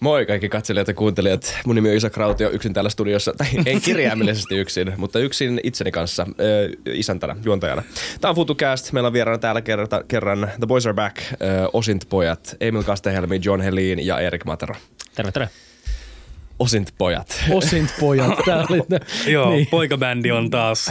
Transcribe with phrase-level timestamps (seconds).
[0.00, 1.58] Moi kaikki katselijat ja kuuntelijat.
[1.66, 3.32] Mun nimi on Isa Krautio, yksin täällä studiossa.
[3.38, 7.82] Tai en kirjaimellisesti yksin, mutta yksin itseni kanssa, äh, isäntänä, juontajana.
[8.20, 8.92] Tämä on FutuCast.
[8.92, 11.34] Meillä on vieraana täällä kerran, kerran The Boys Are Back, äh,
[11.72, 14.74] Osint-pojat, Emil Kastehelmi, John Helin ja Erik Matero.
[15.14, 15.48] Terve, terve.
[16.58, 17.44] Osint-pojat.
[17.50, 18.38] Osint-pojat.
[18.46, 19.00] Tää oli ne.
[19.26, 19.66] Joo, niin.
[19.70, 20.90] poikabändi on taas,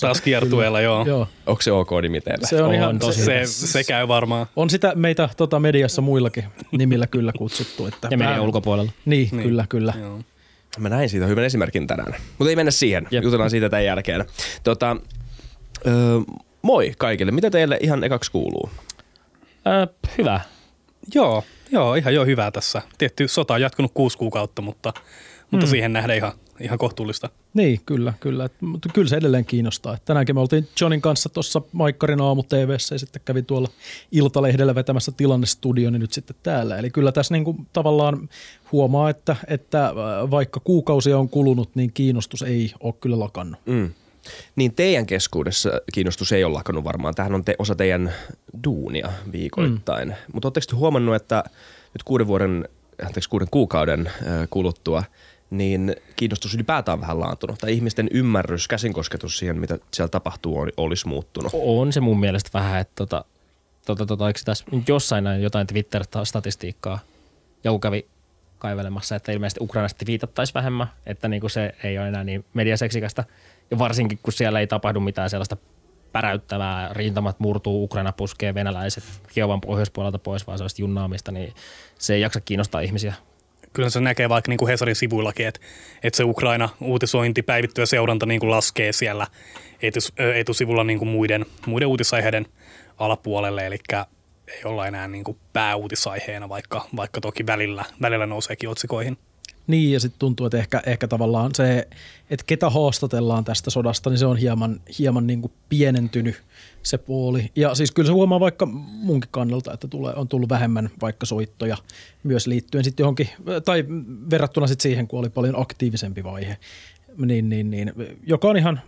[0.00, 1.04] taas kiertueella, joo.
[1.06, 1.28] Joo.
[1.46, 2.46] Onko se ok nimi teille?
[2.46, 4.46] Se on, On ihan, tosi se, Se, käy varmaan.
[4.56, 7.86] on sitä meitä tota, mediassa muillakin nimillä kyllä kutsuttu.
[7.86, 8.92] Että Ja median vähän- ulkopuolella.
[9.04, 9.94] Niin, niin, kyllä, kyllä.
[10.00, 10.20] Joo.
[10.78, 12.14] Mä näin siitä hyvän esimerkin tänään.
[12.38, 13.08] Mutta ei mennä siihen.
[13.10, 13.24] Jep.
[13.24, 14.24] Jutellaan siitä tämän jälkeen.
[14.62, 14.96] Tota,
[15.86, 15.94] öö,
[16.62, 17.32] moi kaikille.
[17.32, 18.70] Mitä teille ihan ekaksi kuuluu?
[19.66, 19.86] Öö,
[20.18, 20.40] hyvä.
[21.14, 22.82] Joo, joo, ihan jo hyvää tässä.
[22.98, 24.92] Tietty sota on jatkunut kuusi kuukautta, mutta,
[25.50, 27.28] mutta siihen nähdään ihan, ihan kohtuullista.
[27.54, 28.44] Niin, kyllä, kyllä.
[28.44, 29.94] Et, mutta kyllä se edelleen kiinnostaa.
[29.94, 33.68] Et tänäänkin me oltiin Johnin kanssa tuossa Maikkarin aamu TVssä ja sitten kävi tuolla
[34.12, 36.76] Iltalehdellä vetämässä tilannestudio, niin nyt sitten täällä.
[36.76, 38.28] Eli kyllä tässä niinku tavallaan
[38.72, 39.94] huomaa, että, että äh,
[40.30, 43.60] vaikka kuukausia on kulunut, niin kiinnostus ei ole kyllä lakannut.
[43.66, 43.90] Mm.
[44.56, 47.14] Niin teidän keskuudessa kiinnostus ei ole lakannut varmaan.
[47.14, 48.12] Tämähän on te, osa teidän
[48.64, 50.08] duunia viikoittain.
[50.08, 50.14] Mm.
[50.32, 51.44] Mutta oletteko te huomannut, että
[51.94, 52.68] nyt kuuden vuoden,
[53.06, 54.10] anteeksi kuuden kuukauden
[54.50, 55.02] kuluttua,
[55.50, 57.58] niin kiinnostus ylipäätään on vähän laantunut.
[57.58, 61.52] Tai ihmisten ymmärrys, käsinkosketus siihen, mitä siellä tapahtuu, on, olisi muuttunut.
[61.54, 63.24] On se mun mielestä vähän, että tota,
[63.86, 66.98] tota, tota, eikö tässä jossain näin jotain Twitter-statistiikkaa
[67.64, 68.06] joku kävi
[68.58, 73.24] kaivelemassa, että ilmeisesti Ukrainasta viitattaisiin vähemmän, että niinku se ei ole enää niin mediaseksikästä.
[73.72, 75.56] Ja varsinkin, kun siellä ei tapahdu mitään sellaista
[76.12, 81.54] päräyttävää, rintamat murtuu, Ukraina puskee venäläiset Kiovan pohjoispuolelta pois, vaan sellaista junnaamista, niin
[81.98, 83.14] se ei jaksa kiinnostaa ihmisiä.
[83.72, 85.60] Kyllä se näkee vaikka niin kuin Hesarin sivuillakin, että,
[86.02, 89.26] että se Ukraina-uutisointi, päivittyä seuranta niin kuin laskee siellä
[89.82, 92.46] etus, etusivulla niin kuin muiden, muiden uutisaiheiden
[92.98, 93.78] alapuolelle, eli
[94.48, 99.18] ei olla enää niin kuin pääuutisaiheena, vaikka, vaikka toki välillä, välillä nouseekin otsikoihin.
[99.66, 101.88] Niin, ja sitten tuntuu, että ehkä, ehkä tavallaan se,
[102.30, 106.42] että ketä haastatellaan tästä sodasta, niin se on hieman, hieman niin kuin pienentynyt
[106.82, 107.50] se puoli.
[107.56, 111.76] Ja siis kyllä se huomaa vaikka munkin kannalta, että tulee, on tullut vähemmän vaikka soittoja
[112.22, 113.28] myös liittyen sitten johonkin,
[113.64, 113.84] tai
[114.30, 116.56] verrattuna sitten siihen, kun oli paljon aktiivisempi vaihe.
[117.16, 117.92] Niin, niin, niin,
[118.26, 118.80] joka on ihan,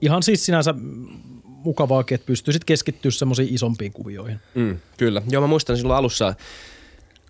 [0.00, 0.74] ihan siis sinänsä
[1.64, 4.40] mukavaakin, että pystyy sitten keskittyä semmoisiin isompiin kuvioihin.
[4.54, 5.22] Mm, kyllä.
[5.30, 6.34] Joo, mä muistan silloin alussa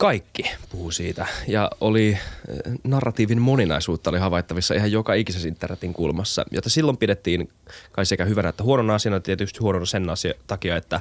[0.01, 6.45] kaikki puhuu siitä ja oli äh, narratiivin moninaisuutta oli havaittavissa ihan joka ikisessä internetin kulmassa,
[6.51, 7.49] jota silloin pidettiin
[7.93, 11.01] kai sekä hyvänä että huonona asiana, tietysti huonona sen asia, takia, että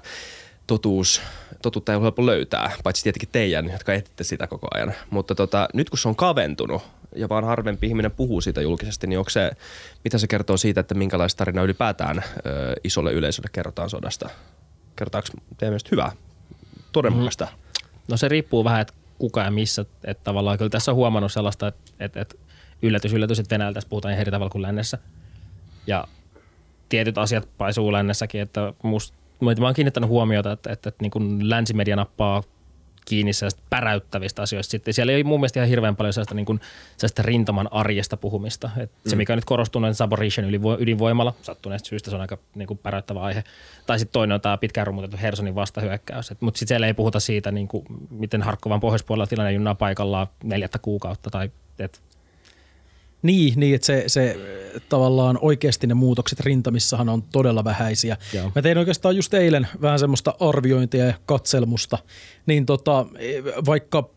[0.68, 1.22] totuus,
[1.62, 4.94] totuutta ei ole helppo löytää, paitsi tietenkin teidän, jotka etitte sitä koko ajan.
[5.10, 6.81] Mutta tota, nyt kun se on kaventunut
[7.16, 9.52] ja vaan harvempi ihminen puhuu siitä julkisesti, niin onko se,
[10.04, 14.30] mitä se kertoo siitä, että minkälaista tarinaa ylipäätään ö, isolle yleisölle kerrotaan sodasta?
[14.96, 16.12] Kertotaanko teidän mielestä hyvää,
[16.92, 17.46] todenmukaista?
[17.46, 17.69] Mm.
[18.09, 19.86] No se riippuu vähän, että kuka ja missä.
[20.03, 21.68] Että tavallaan kyllä tässä on huomannut sellaista,
[22.00, 22.36] että, että,
[22.81, 24.97] yllätys, yllätys, että Venäjällä tässä puhutaan ihan eri tavalla kuin lännessä.
[25.88, 26.08] Ja
[26.90, 31.50] tietyt asiat paisuu lännessäkin, että musta, mä oon kiinnittänyt huomiota, että, että, että niin kuin
[31.50, 32.44] länsimedia nappaa
[33.06, 34.72] kiinni sellaista päräyttävistä asioista.
[34.72, 36.60] Sitten siellä ei mun mielestä ihan hirveän paljon sellaista, niin kuin,
[36.98, 38.70] sellaista rintaman arjesta puhumista.
[38.78, 40.10] Et Se, mikä on nyt korostunut, on
[40.50, 41.34] ydinvo- ydinvoimalla.
[41.42, 43.44] Sattuneesta syystä se on aika niin kuin päräyttävä aihe.
[43.86, 46.34] Tai sitten toinen on tämä pitkään rummutettu Hersonin vastahyökkäys.
[46.40, 50.80] Mutta sitten siellä ei puhuta siitä, niin kuin, miten Harkkovan pohjoispuolella tilanne junnaa paikallaan neljättä
[50.80, 51.30] kuukautta.
[51.30, 52.02] Tai, et,
[53.22, 54.30] Niin, niin että se, se
[54.75, 58.18] äh, tavallaan oikeasti ne muutokset rintamissahan on todella vähäisiä.
[58.34, 58.52] Joo.
[58.56, 61.97] Mä tein oikeastaan just eilen vähän semmoista arviointia ja katselmusta,
[62.46, 64.09] niin tota, e, vaikka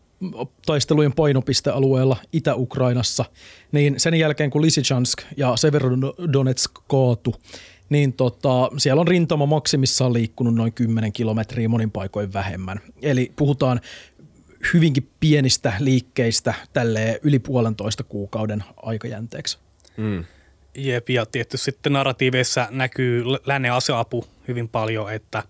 [0.65, 3.25] taistelujen painopistealueella Itä-Ukrainassa,
[3.71, 7.35] niin sen jälkeen kun Lysychansk ja Severodonetsk kaatu,
[7.89, 12.79] niin tota, siellä on rintama maksimissaan liikkunut noin 10 kilometriä monin paikoin vähemmän.
[13.01, 13.81] Eli puhutaan
[14.73, 19.57] hyvinkin pienistä liikkeistä tälle yli puolentoista kuukauden aikajänteeksi.
[19.97, 20.25] Mm.
[20.75, 25.43] Jep, ja tietysti sitten narratiiveissa näkyy lännen aseapu hyvin paljon, että,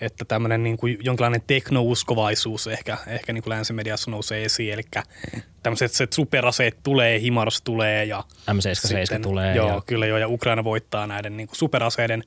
[0.00, 4.82] että tämmöinen niin kuin jonkinlainen teknouskovaisuus ehkä, ehkä niin kuin länsimediassa nousee esiin, eli
[5.62, 9.56] tämmöiset se superaseet tulee, Himars tulee ja M77 tulee.
[9.56, 12.24] Joo, ja, kyllä joo, ja Ukraina voittaa näiden niin kuin superaseiden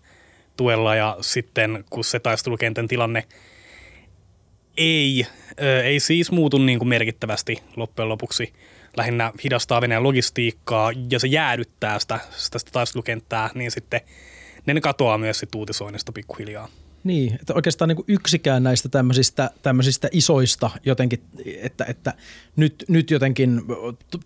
[0.57, 3.23] tuella ja sitten kun se taistelukentän tilanne
[4.77, 5.27] ei,
[5.83, 8.53] ei siis muutu niin kuin merkittävästi loppujen lopuksi.
[8.97, 14.01] Lähinnä hidastaa Venäjän logistiikkaa ja se jäädyttää sitä, sitä, sitä taistelukenttää, niin sitten
[14.65, 16.69] ne katoaa myös sit uutisoinnista pikkuhiljaa.
[17.03, 21.21] Niin, että oikeastaan niin kuin yksikään näistä tämmöisistä, tämmöisistä isoista jotenkin,
[21.61, 22.13] että, että
[22.55, 23.61] nyt, nyt jotenkin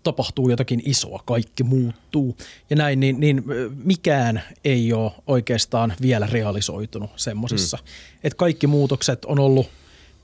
[0.02, 2.36] tapahtuu jotakin isoa, kaikki muuttuu
[2.70, 3.44] ja näin, niin, niin
[3.84, 7.76] mikään ei ole oikeastaan vielä realisoitunut semmoisessa.
[7.76, 7.84] Mm.
[8.24, 9.70] Että kaikki muutokset on ollut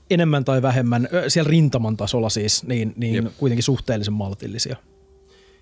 [0.09, 3.25] enemmän tai vähemmän, siellä rintaman tasolla siis, niin, niin Jep.
[3.37, 4.75] kuitenkin suhteellisen maltillisia.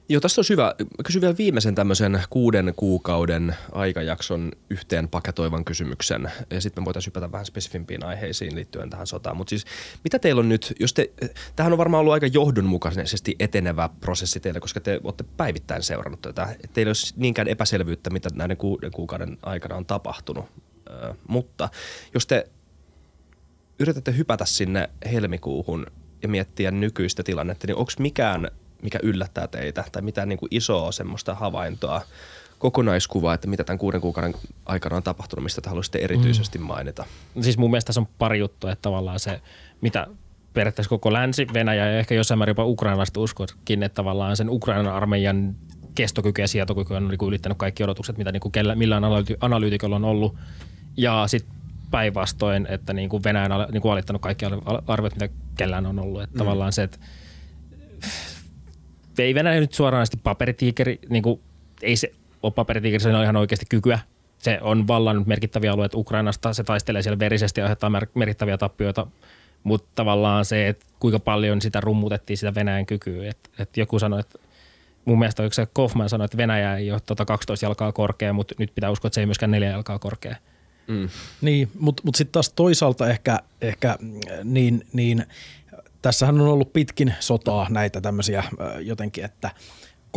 [0.10, 0.76] Joo, tästä olisi hyvä.
[0.80, 6.32] Mä kysyn vielä viimeisen tämmöisen kuuden kuukauden aikajakson yhteen paketoivan kysymyksen.
[6.50, 9.38] Ja sitten me voitaisiin hypätä vähän spesifimpiin aiheisiin liittyen tähän sotaan.
[9.38, 9.66] Mutta siis
[10.04, 11.12] mitä teillä on nyt, jos te,
[11.56, 16.56] tähän on varmaan ollut aika johdonmukaisesti etenevä prosessi teille, koska te olette päivittäin seurannut tätä.
[16.74, 20.46] Teillä ei ole niinkään epäselvyyttä, mitä näiden kuuden kuukauden aikana on tapahtunut.
[20.90, 21.70] Ö, mutta
[22.14, 22.50] jos te
[23.80, 25.86] yritätte hypätä sinne helmikuuhun
[26.24, 28.52] ja miettiä nykyistä tilannetta, niin onko mikään,
[28.82, 32.02] mikä yllättää teitä tai mitään niin kuin isoa semmoista havaintoa,
[32.60, 34.34] kokonaiskuvaa, että mitä tämän kuuden kuukauden
[34.66, 37.06] aikana on tapahtunut, mistä te haluaisitte erityisesti mainita?
[37.42, 39.42] Siis mun mielestä tässä on pari juttua, että tavallaan se,
[39.82, 40.08] mitä
[40.54, 44.94] periaatteessa koko länsi, Venäjä ja ehkä jossain määrin jopa ukrainalaiset uskovatkin, että tavallaan sen Ukrainan
[44.94, 45.56] armeijan
[45.96, 49.96] kestokyky ja sietokyky on niin ylittänyt kaikki odotukset, mitä niin kuin kellä, millään analyyti- analyytikolla
[49.96, 50.36] on ollut.
[50.98, 51.57] Ja sitten
[51.92, 54.46] päinvastoin, että niin kuin Venäjä on niin kuin alittanut kaikki
[54.88, 56.22] arviot, mitä kellään on ollut.
[56.22, 56.38] Että mm.
[56.38, 56.98] tavallaan se, että
[59.20, 61.42] ei Venäjä nyt suoranaisesti paperitiikeri, niin kuin,
[61.82, 62.12] ei se
[62.44, 64.00] ole paperitiikeri, se on ihan oikeasti kykyä.
[64.38, 69.08] Se on vallannut merkittäviä alueita Ukrainasta, se taistelee siellä verisesti ja aiheuttaa mer- merkittäviä tappioita,
[69.64, 73.30] mutta tavallaan se, että kuinka paljon sitä rummutettiin sitä Venäjän kykyä.
[73.30, 74.40] Et, et joku sanoi, että
[75.06, 78.56] mun mielestä oliko se Kaufman sanoi, että Venäjä ei ole tota 12 jalkaa korkea, mutta
[78.60, 80.36] nyt pitää uskoa, että se ei myöskään neljä jalkaa korkea.
[80.88, 81.10] Mm.
[81.42, 85.26] Niin, mutta mut sitten taas toisaalta ehkä, ehkä mm, niin, niin
[86.02, 88.44] tässähän on ollut pitkin sotaa näitä tämmöisiä
[88.82, 89.52] jotenkin, että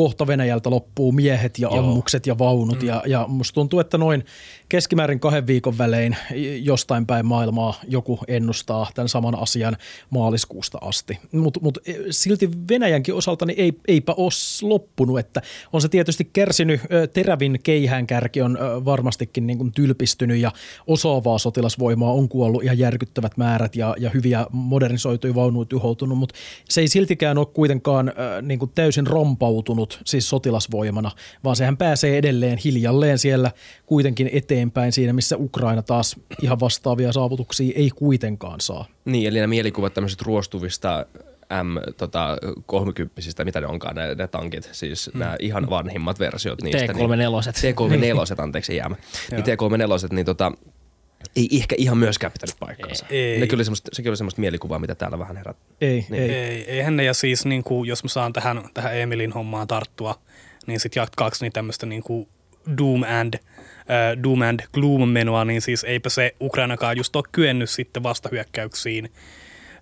[0.00, 1.78] kohta Venäjältä loppuu miehet ja Joo.
[1.78, 2.82] ammukset ja vaunut.
[2.82, 2.88] Mm.
[2.88, 4.24] Ja, ja musta tuntuu, että noin
[4.68, 6.16] keskimäärin kahden viikon välein
[6.62, 9.76] jostain päin maailmaa joku ennustaa tämän saman asian
[10.10, 11.18] maaliskuusta asti.
[11.32, 11.78] Mutta mut,
[12.10, 14.30] silti Venäjänkin osalta niin ei, eipä ole
[14.62, 15.42] loppunut, että
[15.72, 16.80] on se tietysti kärsinyt,
[17.12, 20.52] terävin keihäänkärki on varmastikin niin kuin tylpistynyt ja
[20.86, 26.34] osaavaa sotilasvoimaa on kuollut ihan järkyttävät määrät ja, ja hyviä modernisoituja vaunuja tuhoutunut, mutta
[26.68, 28.12] se ei siltikään ole kuitenkaan
[28.42, 31.10] niin kuin täysin rompautunut siis sotilasvoimana,
[31.44, 33.50] vaan sehän pääsee edelleen hiljalleen siellä
[33.86, 38.84] kuitenkin eteenpäin siinä, missä Ukraina taas ihan vastaavia saavutuksia ei kuitenkaan saa.
[39.04, 41.06] Niin, eli nämä mielikuvat tämmöisistä ruostuvista
[41.50, 45.18] M-30, mitä ne onkaan, ne, ne tankit, siis mm.
[45.18, 46.92] nämä ihan vanhimmat versiot niistä.
[46.92, 47.16] T34.
[47.90, 48.96] Niin, T34, anteeksi, jäämä.
[49.30, 50.52] niin T34, niin tota,
[51.36, 53.06] ei ehkä ihan myöskään pitänyt paikkaansa.
[53.10, 53.40] Ei.
[53.40, 55.56] Ne kyllä semmoista, sekin oli semmoista mielikuvaa, mitä täällä vähän herät.
[55.80, 56.22] Ei, Niin.
[56.22, 56.30] ei.
[56.30, 60.18] Ei, eihän ne, ja siis niin kuin, jos mä saan tähän, tähän Emilin hommaan tarttua,
[60.66, 62.28] niin sitten jatkaako niin tämmöistä niin kuin
[62.78, 67.70] Doom and, äh, Doom and Gloom menoa, niin siis eipä se Ukrainakaan just ole kyennyt
[67.70, 69.12] sitten vastahyökkäyksiin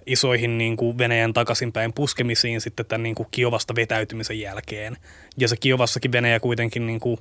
[0.07, 4.97] isoihin niin kuin Venäjän takaisinpäin puskemisiin sitten tämän niin kuin Kiovasta vetäytymisen jälkeen.
[5.37, 7.19] Ja se Kiovassakin Venäjä kuitenkin niin kuin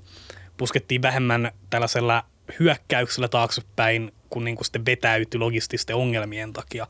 [0.57, 2.23] puskettiin vähemmän tällaisella
[2.59, 6.87] hyökkäyksellä taaksepäin, kun niin kuin sitten vetäytyi logististen ongelmien takia.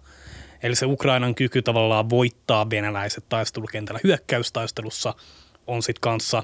[0.63, 5.13] Eli se Ukrainan kyky tavallaan voittaa venäläiset taistelukentällä hyökkäystaistelussa
[5.67, 6.43] on sitten kanssa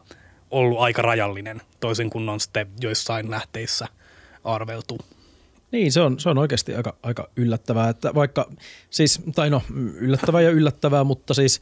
[0.52, 3.88] ollut aika rajallinen, toisin kuin on sitten joissain lähteissä
[4.44, 4.98] arveltu.
[5.72, 8.50] Niin, se on, se on oikeasti aika, aika yllättävää, että vaikka
[8.90, 9.62] siis, tai no
[9.96, 11.60] yllättävää ja yllättävää, mutta siis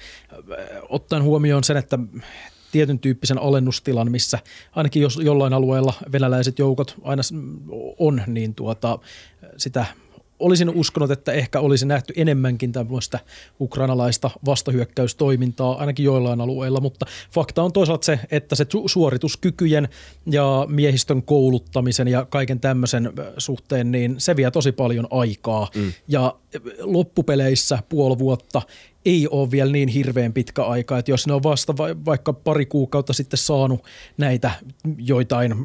[0.89, 1.99] ottaen huomioon sen, että
[2.71, 4.39] tietyn tyyppisen alennustilan, missä
[4.75, 7.33] ainakin jos jollain alueella venäläiset joukot aina s-
[7.99, 8.99] on, niin tuota,
[9.57, 9.85] sitä
[10.41, 13.19] olisin uskonut, että ehkä olisi nähty enemmänkin tämmöistä
[13.59, 19.89] ukrainalaista vastahyökkäystoimintaa ainakin joillain alueilla, mutta fakta on toisaalta se, että se su- suorituskykyjen
[20.25, 25.93] ja miehistön kouluttamisen ja kaiken tämmöisen suhteen, niin se vie tosi paljon aikaa mm.
[26.07, 26.35] ja
[26.79, 28.61] loppupeleissä puoli vuotta
[29.05, 32.65] ei ole vielä niin hirveän pitkä aika, että jos ne on vasta va- vaikka pari
[32.65, 33.83] kuukautta sitten saanut
[34.17, 34.51] näitä
[34.97, 35.55] joitain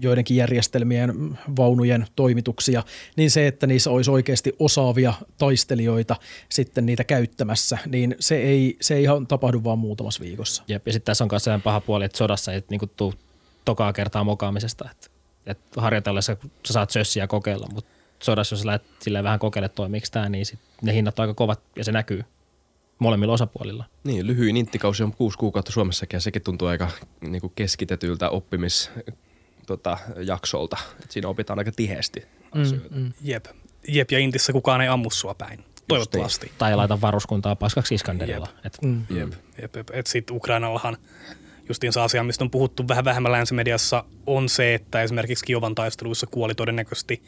[0.00, 2.82] joidenkin järjestelmien vaunujen toimituksia,
[3.16, 6.16] niin se, että niissä olisi oikeasti osaavia taistelijoita
[6.48, 10.62] sitten niitä käyttämässä, niin se ei, se ei ihan tapahdu vaan muutamassa viikossa.
[10.68, 13.14] Jep, ja sitten tässä on myös sellainen paha puoli, että sodassa ei niinku tuu
[13.64, 14.88] tokaa kertaa mokaamisesta.
[14.90, 15.06] Että
[15.46, 17.90] et harjoitellessa sä saat sössiä kokeilla, mutta
[18.22, 18.82] sodassa, jos sä lähdet
[19.22, 22.24] vähän kokeile toimiksi tämä, niin sit ne hinnat on aika kovat ja se näkyy
[22.98, 23.84] molemmilla osapuolilla.
[24.04, 29.26] Niin, lyhyin inttikausi on kuusi kuukautta Suomessakin ja sekin tuntuu aika niin kuin keskitetyltä oppimisjaksolta.
[29.66, 30.76] Tota, jaksolta.
[31.04, 32.94] Et siinä opitaan aika tiheesti asioita.
[32.94, 33.12] Mm, mm.
[33.22, 33.46] Jep.
[33.88, 35.64] Jep, ja Intissä kukaan ei ammu sua päin.
[35.88, 36.52] Toivottavasti.
[36.58, 38.48] Tai laita varuskuntaa paskaksi Iskanderilla.
[38.64, 39.02] Et, Mm.
[39.10, 39.32] Jep.
[39.62, 39.90] Jep, jep.
[39.92, 40.96] Et sit Ukrainallahan
[41.68, 46.54] justiinsa asia, mistä on puhuttu vähän vähemmän länsimediassa, on se, että esimerkiksi Kiovan taisteluissa kuoli
[46.54, 47.22] todennäköisesti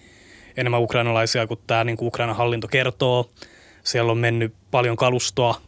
[0.57, 3.31] enemmän ukrainalaisia kuin tämä niin Ukrainan hallinto kertoo.
[3.85, 5.61] Siellä on mennyt paljon kalustoa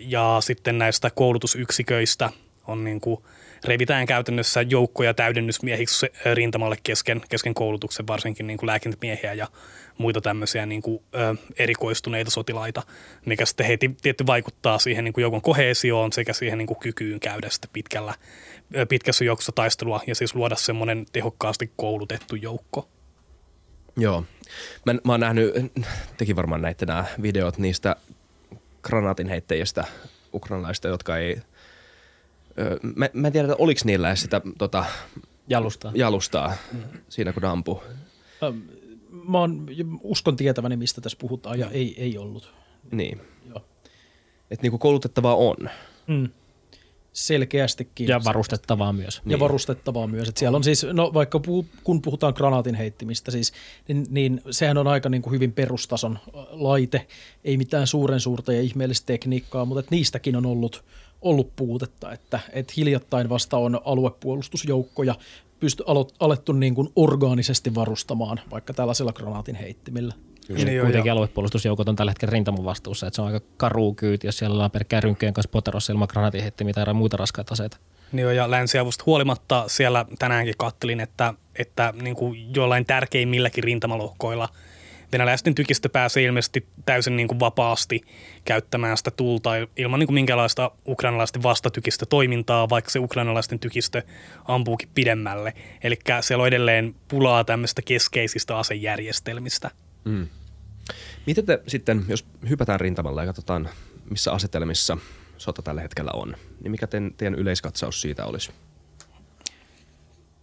[0.00, 2.30] ja sitten näistä koulutusyksiköistä
[2.66, 3.22] on niin kuin,
[3.64, 9.48] revitään käytännössä joukkoja täydennysmiehiksi rintamalle kesken, kesken koulutuksen, varsinkin niin kuin lääkintämiehiä ja
[9.98, 12.82] muita tämmöisiä niin kuin, ö, erikoistuneita sotilaita,
[13.24, 17.20] mikä sitten heti tietty vaikuttaa siihen niin kuin joukon kohesioon sekä siihen niin kuin kykyyn
[17.20, 18.14] käydä sitten pitkällä,
[18.88, 22.88] pitkässä juoksussa taistelua ja siis luoda semmoinen tehokkaasti koulutettu joukko.
[23.96, 24.24] Joo.
[24.86, 25.54] Mä, mä oon nähnyt,
[26.16, 27.96] tekin varmaan näitte nämä videot niistä
[28.82, 29.84] granaatinheittäjistä
[30.34, 31.36] ukrainalaista, jotka ei,
[32.96, 34.84] mä, mä en tiedä, oliko niillä edes sitä tota,
[35.48, 36.82] jalustaa, jalustaa mm.
[37.08, 37.82] siinä, kun ne ampuu.
[39.28, 39.66] Mä oon,
[40.02, 42.54] uskon tietäväni, mistä tässä puhutaan, ja ei, ei ollut.
[42.90, 43.20] Niin.
[43.48, 43.64] Joo.
[44.50, 45.56] Että niinku koulutettavaa on.
[46.06, 46.28] Mm
[47.16, 48.08] selkeästikin.
[48.08, 49.16] Ja varustettavaa myös.
[49.16, 49.40] Ja niin.
[49.40, 50.28] varustettavaa myös.
[50.28, 53.52] Et siellä on siis, no vaikka puh, kun puhutaan granaatin heittimistä siis,
[53.88, 56.18] niin, niin sehän on aika niin kuin hyvin perustason
[56.50, 57.06] laite,
[57.44, 60.84] ei mitään suuren suurta ja ihmeellistä tekniikkaa, mutta et niistäkin on ollut,
[61.22, 65.14] ollut puutetta, että et hiljattain vasta on aluepuolustusjoukkoja
[65.60, 70.14] pysty alo, alettu niin kuin orgaanisesti varustamaan vaikka tällaisella granaatin heittimillä.
[70.46, 70.64] Kyllä.
[70.64, 74.38] Niin kuitenkin aluepuolustusjoukot on tällä hetkellä rintamun vastuussa, että se on aika karu kyyti, jos
[74.38, 77.76] siellä ollaan pelkkää rynkkeen kanssa poterossa ilman granaatinheittimiä tai muita raskaita aseita.
[78.12, 84.48] Niin ja länsiavusta huolimatta siellä tänäänkin kattelin, että, että niin kuin jollain tärkeimmilläkin rintamalohkoilla
[85.12, 88.02] venäläisten tykistö pääsee ilmeisesti täysin niin kuin vapaasti
[88.44, 94.02] käyttämään sitä tulta ilman niin kuin minkälaista ukrainalaisten vastatykistä toimintaa, vaikka se ukrainalaisten tykistö
[94.44, 95.52] ampuukin pidemmälle.
[95.82, 99.70] Eli siellä on edelleen pulaa tämmöistä keskeisistä asejärjestelmistä–
[100.06, 100.28] Mm.
[101.26, 103.68] Miten te sitten, jos hypätään rintamalla ja katsotaan,
[104.10, 104.96] missä asetelmissa
[105.38, 108.50] sota tällä hetkellä on, niin mikä teidän, teidän yleiskatsaus siitä olisi?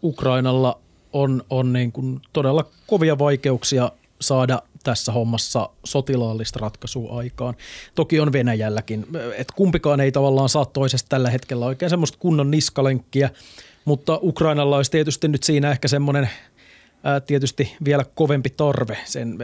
[0.03, 0.79] Ukrainalla
[1.13, 3.91] on, on niin kuin todella kovia vaikeuksia
[4.21, 7.55] saada tässä hommassa sotilaallista ratkaisua aikaan.
[7.95, 9.05] Toki on Venäjälläkin,
[9.37, 13.29] että kumpikaan ei tavallaan saa toisesta tällä hetkellä oikein semmoista kunnon niskalenkkiä,
[13.85, 16.29] mutta Ukrainalla olisi tietysti nyt siinä ehkä semmoinen–
[17.25, 18.97] tietysti vielä kovempi tarve.
[19.05, 19.37] Sen,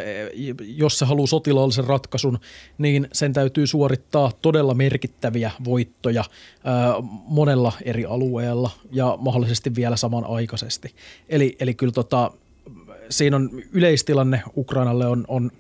[0.60, 2.40] jos se haluaa sotilaallisen ratkaisun,
[2.78, 6.24] niin sen täytyy suorittaa todella merkittäviä voittoja
[7.28, 10.96] monella eri alueella ja mahdollisesti vielä samanaikaisesti.
[11.30, 12.32] Eli, eli kyllä tota,
[13.10, 15.52] siinä on yleistilanne Ukrainalle on, on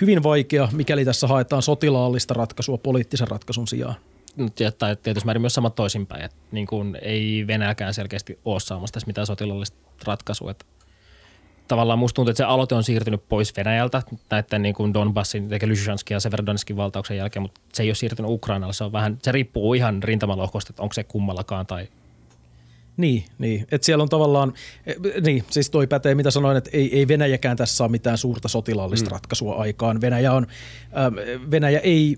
[0.00, 3.94] hyvin vaikea, mikäli tässä haetaan sotilaallista ratkaisua poliittisen ratkaisun sijaan
[4.78, 9.06] tai tietysti määrin myös sama toisinpäin, että niin kuin ei Venäjäkään selkeästi ole saamassa tässä
[9.06, 10.50] mitään sotilaallista ratkaisua.
[10.50, 10.64] Että
[11.68, 15.68] tavallaan musta tuntuu, että se aloite on siirtynyt pois Venäjältä näiden niin kuin Donbassin, eli
[15.68, 18.74] Lysychanskin ja Severodonskin valtauksen jälkeen, mutta se ei ole siirtynyt Ukrainalle.
[18.74, 21.88] Se, on vähän, se riippuu ihan rintamalohkosta, että onko se kummallakaan tai
[22.96, 23.66] niin, niin.
[23.72, 24.52] että siellä on tavallaan,
[24.86, 28.48] eh, niin, siis toi pätee, mitä sanoin, että ei, ei Venäjäkään tässä saa mitään suurta
[28.48, 29.12] sotilaallista mm.
[29.12, 30.00] ratkaisua aikaan.
[30.00, 30.46] Venäjä, on,
[30.82, 32.16] äh, Venäjä ei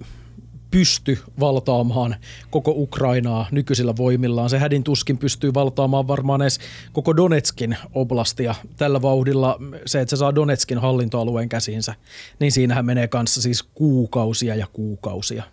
[0.71, 2.17] pysty valtaamaan
[2.50, 4.50] koko Ukrainaa nykyisillä voimillaan.
[4.50, 6.61] Se hädin tuskin pystyy valtaamaan varmaan edes
[6.93, 8.55] koko Donetskin oblastia.
[8.77, 11.95] Tällä vauhdilla se, että se saa Donetskin hallintoalueen käsiinsä,
[12.39, 15.45] niin siinähän menee kanssa siis kuukausia ja kuukausia.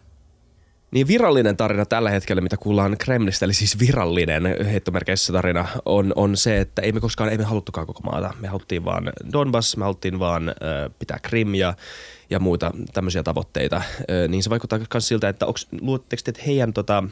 [0.98, 6.38] Niin virallinen tarina tällä hetkellä, mitä kuullaan Kremlistä, eli siis virallinen heittomerkeissä tarina, on, on
[6.38, 8.34] se, että ei me koskaan, ei me haluttukaan koko maata.
[8.39, 10.56] Me haluttiin vaan Donbass, me haluttiin vaan äh,
[11.00, 11.74] pitää Krim ja
[12.30, 13.82] ja muita tämmöisiä tavoitteita,
[14.27, 15.46] niin se vaikuttaa myös siltä, että
[15.82, 17.04] luuletteko että heidän tota,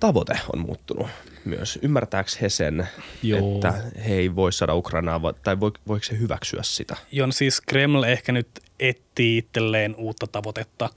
[0.00, 1.06] tavoite on muuttunut
[1.44, 1.78] myös.
[1.82, 2.88] Ymmärtääkö he sen,
[3.22, 3.54] Joo.
[3.54, 3.74] että
[4.08, 6.96] he ei voi saada Ukrainaa, tai voiko se hyväksyä sitä?
[7.12, 8.48] Joo, no siis Kreml ehkä nyt
[8.80, 10.90] etsii itselleen uutta tavoitetta,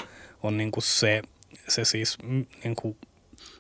[0.46, 1.22] on niin kuin se,
[1.68, 2.18] se siis,
[2.64, 2.98] niin kuin,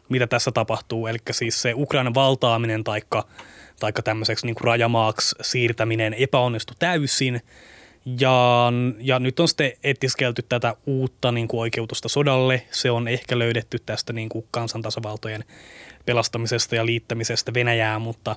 [0.09, 1.07] mitä tässä tapahtuu.
[1.07, 3.27] Eli siis se Ukrainan valtaaminen taikka,
[3.79, 7.41] taikka tämmöiseksi niin kuin rajamaaksi siirtäminen epäonnistui täysin–
[8.19, 12.61] ja, ja nyt on sitten etiskelty tätä uutta niin kuin oikeutusta sodalle.
[12.71, 15.43] Se on ehkä löydetty tästä niin kuin kansantasavaltojen
[16.05, 18.35] pelastamisesta ja liittämisestä Venäjään, mutta,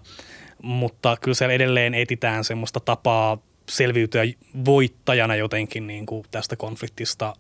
[0.63, 3.39] mutta kyllä siellä edelleen etitään semmoista tapaa
[3.69, 4.23] selviytyä
[4.65, 7.37] voittajana jotenkin niin kuin tästä konfliktista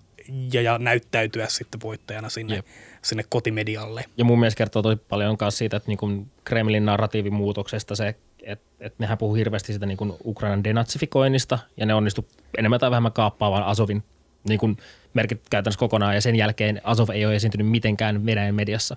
[0.52, 2.66] ja, ja näyttäytyä sitten voittajana sinne, Jep.
[3.02, 4.04] sinne kotimedialle.
[4.16, 8.66] Ja mun mielestä kertoo tosi paljon myös siitä, että niin kuin Kremlin narratiivimuutoksesta se että
[8.80, 13.12] et nehän puhuu hirveästi sitä niin kuin Ukrainan denatsifikoinnista ja ne onnistu enemmän tai vähemmän
[13.12, 14.02] kaappaamaan Azovin
[14.48, 14.76] niin kuin
[15.14, 18.96] merkit käytännössä kokonaan ja sen jälkeen Azov ei ole esiintynyt mitenkään Venäjän mediassa.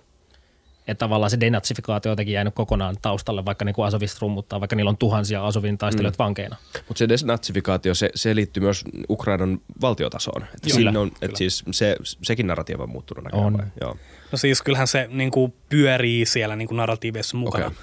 [0.88, 4.76] Että tavallaan se denatsifikaatio on jotenkin jäänyt kokonaan taustalle, vaikka niin kuin Azovista rummuttaa, vaikka
[4.76, 6.26] niillä on tuhansia Azovin taistelijoita mm.
[6.26, 6.56] vankeina.
[6.88, 10.44] Mutta se denatsifikaatio, se, se liittyy myös Ukrainan valtiotasoon.
[10.44, 13.48] Että Joo, kyllä, on, että siis se, sekin narratiivi on muuttunut näköjään.
[13.48, 13.58] On.
[13.58, 13.66] Vai?
[13.82, 13.98] Joo.
[14.32, 17.68] No siis kyllähän se niin kuin pyörii siellä niin kuin narratiivissa mukana.
[17.68, 17.78] Okay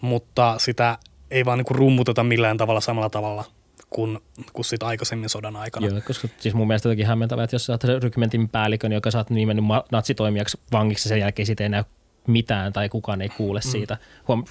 [0.00, 0.98] mutta sitä
[1.30, 3.44] ei vaan niin rummuteta millään tavalla samalla tavalla
[3.90, 4.18] kuin,
[4.52, 5.86] kuin sit aikaisemmin sodan aikana.
[5.86, 9.18] Joo, koska siis mun mielestä jotenkin hämmentävää, että jos sä oot rykmentin päällikön, joka sä
[9.18, 11.84] oot nimennyt natsitoimijaksi vangiksi, sen jälkeen siitä ei näy
[12.28, 13.70] mitään tai kukaan ei kuule mm.
[13.70, 13.96] siitä.
[14.28, 14.44] Huom,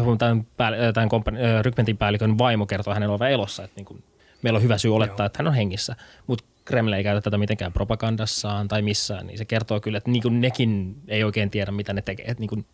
[0.00, 4.04] huom, tämän, pääl- tämän kompani- rykmentin päällikön vaimo kertoo hänen olevan elossa, että niin kuin,
[4.42, 5.26] meillä on hyvä syy olettaa, Joo.
[5.26, 5.96] että hän on hengissä.
[6.26, 10.22] Mutta Kreml ei käytä tätä mitenkään propagandassaan tai missään, niin se kertoo kyllä, että niin
[10.22, 12.26] kuin nekin ei oikein tiedä, mitä ne tekee.
[12.26, 12.66] Että niin kuin,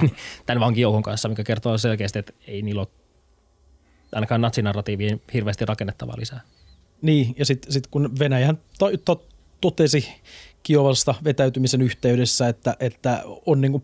[0.46, 2.88] tämän vankijoukon kanssa, mikä kertoo selkeästi, että ei niillä ole
[4.12, 6.40] ainakaan natsinarratiiviin hirveästi rakennettavaa lisää.
[7.02, 9.26] Niin, ja sitten sit kun Venäjähän to, to,
[9.60, 10.08] totesi
[10.62, 13.82] Kiovasta vetäytymisen yhteydessä, että, että on niin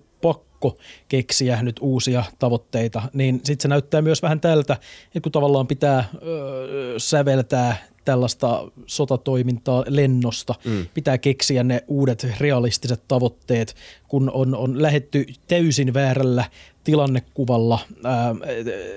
[0.65, 5.67] pakko keksiä nyt uusia tavoitteita, niin sitten se näyttää myös vähän tältä, että kun tavallaan
[5.67, 10.55] pitää öö, säveltää tällaista sotatoimintaa lennosta.
[10.65, 10.87] Mm.
[10.95, 13.75] Pitää keksiä ne uudet realistiset tavoitteet,
[14.09, 16.45] kun on, on lähetty täysin väärällä
[16.85, 18.35] tilannekuvalla ää,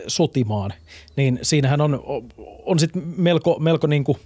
[0.07, 0.73] sotimaan.
[1.15, 2.03] Niin siinähän on,
[2.65, 4.17] on sit melko, melko niinku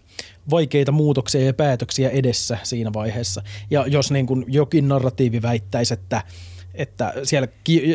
[0.50, 3.42] vaikeita muutoksia ja päätöksiä edessä siinä vaiheessa.
[3.72, 6.22] Ja jos niin jokin narratiivi väittäisi, että–
[6.74, 7.48] että siellä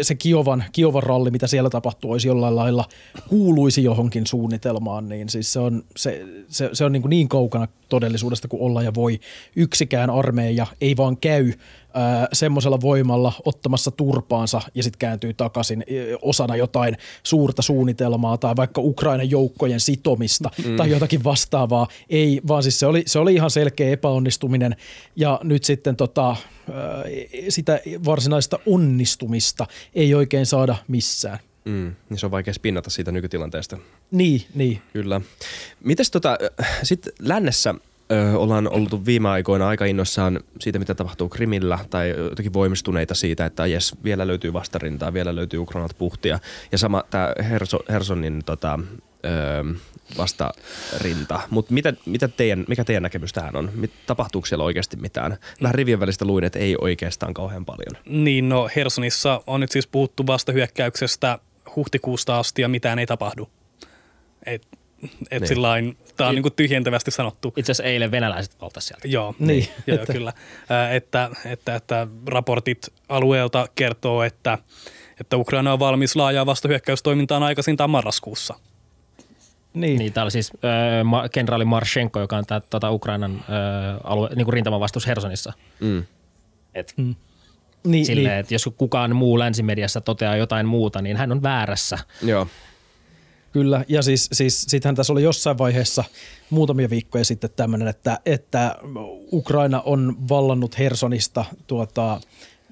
[0.02, 2.84] se Kiovan, Kiovan ralli, mitä siellä tapahtuu, olisi jollain lailla
[3.28, 7.68] kuuluisi johonkin suunnitelmaan, niin siis se on, se, se, se on niin, kuin niin kaukana
[7.88, 9.20] todellisuudesta kuin olla ja voi.
[9.56, 11.52] Yksikään armeija ei vaan käy
[12.32, 15.84] semmoisella voimalla ottamassa turpaansa ja sitten kääntyy takaisin
[16.22, 20.76] osana jotain suurta suunnitelmaa tai vaikka Ukrainan joukkojen sitomista mm.
[20.76, 21.88] tai jotakin vastaavaa.
[22.10, 24.76] Ei, vaan siis se oli, se oli ihan selkeä epäonnistuminen
[25.16, 26.36] ja nyt sitten tota,
[27.48, 31.38] sitä varsinaista onnistumista ei oikein saada missään.
[31.64, 33.78] Mm, niin se on vaikea spinnata siitä nykytilanteesta.
[34.10, 34.82] Niin, niin.
[34.92, 35.20] Kyllä.
[35.84, 36.38] Mites tota,
[36.82, 37.74] sitten lännessä
[38.12, 43.46] ö, ollaan ollut viime aikoina aika innoissaan siitä, mitä tapahtuu Krimillä tai jotenkin voimistuneita siitä,
[43.46, 46.38] että jes, vielä löytyy vastarintaa, vielä löytyy Ukrainat puhtia.
[46.72, 48.78] Ja sama tämä Herso, Hersonin tota,
[49.24, 49.74] ö,
[50.18, 51.40] vastarinta.
[51.50, 53.70] Mutta mitä, mitä teidän, mikä teidän näkemys tähän on?
[54.06, 55.36] Tapahtuuko siellä oikeasti mitään?
[55.62, 58.02] Vähän rivien välistä luin, että ei oikeastaan kauhean paljon.
[58.06, 61.38] Niin, no Hersonissa on nyt siis puhuttu vastahyökkäyksestä
[61.76, 63.48] huhtikuusta asti ja mitään ei tapahdu.
[64.46, 64.66] Et
[65.30, 65.48] et niin.
[65.48, 67.52] sillain, tämä on niin kuin tyhjentävästi sanottu.
[67.56, 69.08] Itse asiassa eilen venäläiset valtasivat sieltä.
[69.08, 69.68] Joo, niin.
[69.86, 70.12] joo että.
[70.12, 70.32] kyllä.
[70.92, 74.58] että, että, että raportit alueelta kertoo, että,
[75.20, 78.54] että Ukraina on valmis laajaa vastahyökkäystoimintaan aikaisintaan marraskuussa.
[79.74, 79.98] Niin.
[79.98, 83.44] niin täällä siis äh, kenraali Marshenko, joka on tää, tota Ukrainan äh,
[84.04, 85.52] alue, niin kuin rintamavastus Hersonissa.
[85.80, 86.04] Mm.
[86.74, 87.14] Et, mm.
[87.86, 88.38] Niin, silleen, niin.
[88.40, 91.98] että jos kukaan muu länsimediassa toteaa jotain muuta, niin hän on väärässä.
[92.22, 92.46] Joo.
[93.56, 96.04] Kyllä, ja siis, siis sittenhän tässä oli jossain vaiheessa
[96.50, 98.76] muutamia viikkoja sitten tämmöinen, että, että
[99.32, 102.20] Ukraina on vallannut Hersonista tuota,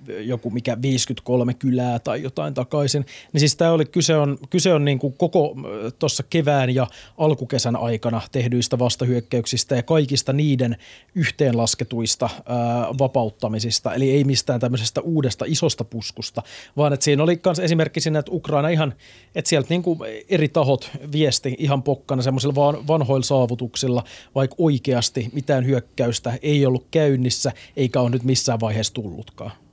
[0.09, 3.07] joku mikä 53 kylää tai jotain takaisin.
[3.33, 5.57] Niin siis tämä oli, kyse on, kyse on niin kuin koko
[5.99, 6.87] tuossa kevään ja
[7.19, 10.77] alkukesän aikana tehdyistä vastahyökkäyksistä ja kaikista niiden
[11.15, 12.57] yhteenlasketuista ää,
[12.99, 13.95] vapauttamisista.
[13.95, 16.43] Eli ei mistään tämmöisestä uudesta isosta puskusta,
[16.77, 18.95] vaan että siinä oli myös esimerkki siinä, että Ukraina ihan,
[19.35, 24.05] että sieltä niin kuin eri tahot viesti ihan pokkana semmoisilla van, vanhoilla saavutuksilla,
[24.35, 29.64] vaikka oikeasti mitään hyökkäystä ei ollut käynnissä eikä ole nyt missään vaiheessa tullutkaan.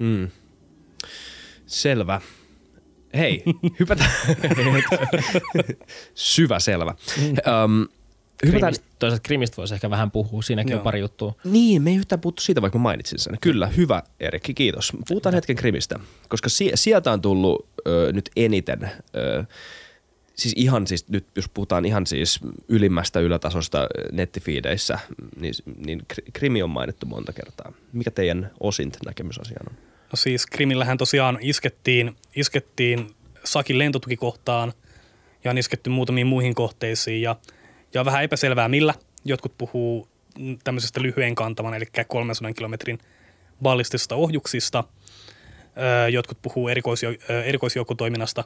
[0.00, 0.28] Mm.
[1.66, 2.20] Selvä.
[3.14, 3.42] Hei,
[3.80, 4.10] hypätään.
[6.14, 6.94] Syvä selvä.
[7.64, 7.88] Um,
[8.46, 8.72] hypätään.
[8.72, 10.78] Krimistä, toisaalta Krimistä voisi ehkä vähän puhua, siinäkin Joo.
[10.78, 11.34] on pari juttua.
[11.44, 13.38] Niin, me ei yhtään puhuttu siitä, vaikka mä mainitsin sen.
[13.40, 14.92] Kyllä, hyvä Erikki, kiitos.
[15.08, 19.44] Puhutaan hetken Krimistä, koska si- sieltä on tullut ö, nyt eniten ö,
[20.36, 24.98] siis ihan siis, nyt jos puhutaan ihan siis ylimmästä ylätasosta nettifiideissä,
[25.40, 25.54] niin,
[25.86, 27.72] niin Krimi on mainittu monta kertaa.
[27.92, 29.89] Mikä teidän osint näkemys asiaan on?
[30.12, 33.10] No siis Krimillähän tosiaan iskettiin, iskettiin
[33.44, 34.72] Sakin lentotukikohtaan
[35.44, 37.36] ja on isketty muutamiin muihin kohteisiin ja,
[37.94, 38.94] ja on vähän epäselvää millä.
[39.24, 40.08] Jotkut puhuu
[40.64, 42.98] tämmöisestä lyhyen kantaman, eli 300 kilometrin
[43.62, 44.84] ballistisista ohjuksista.
[46.12, 48.44] Jotkut puhuu erikoisjo- erikoisjoukkotoiminnasta.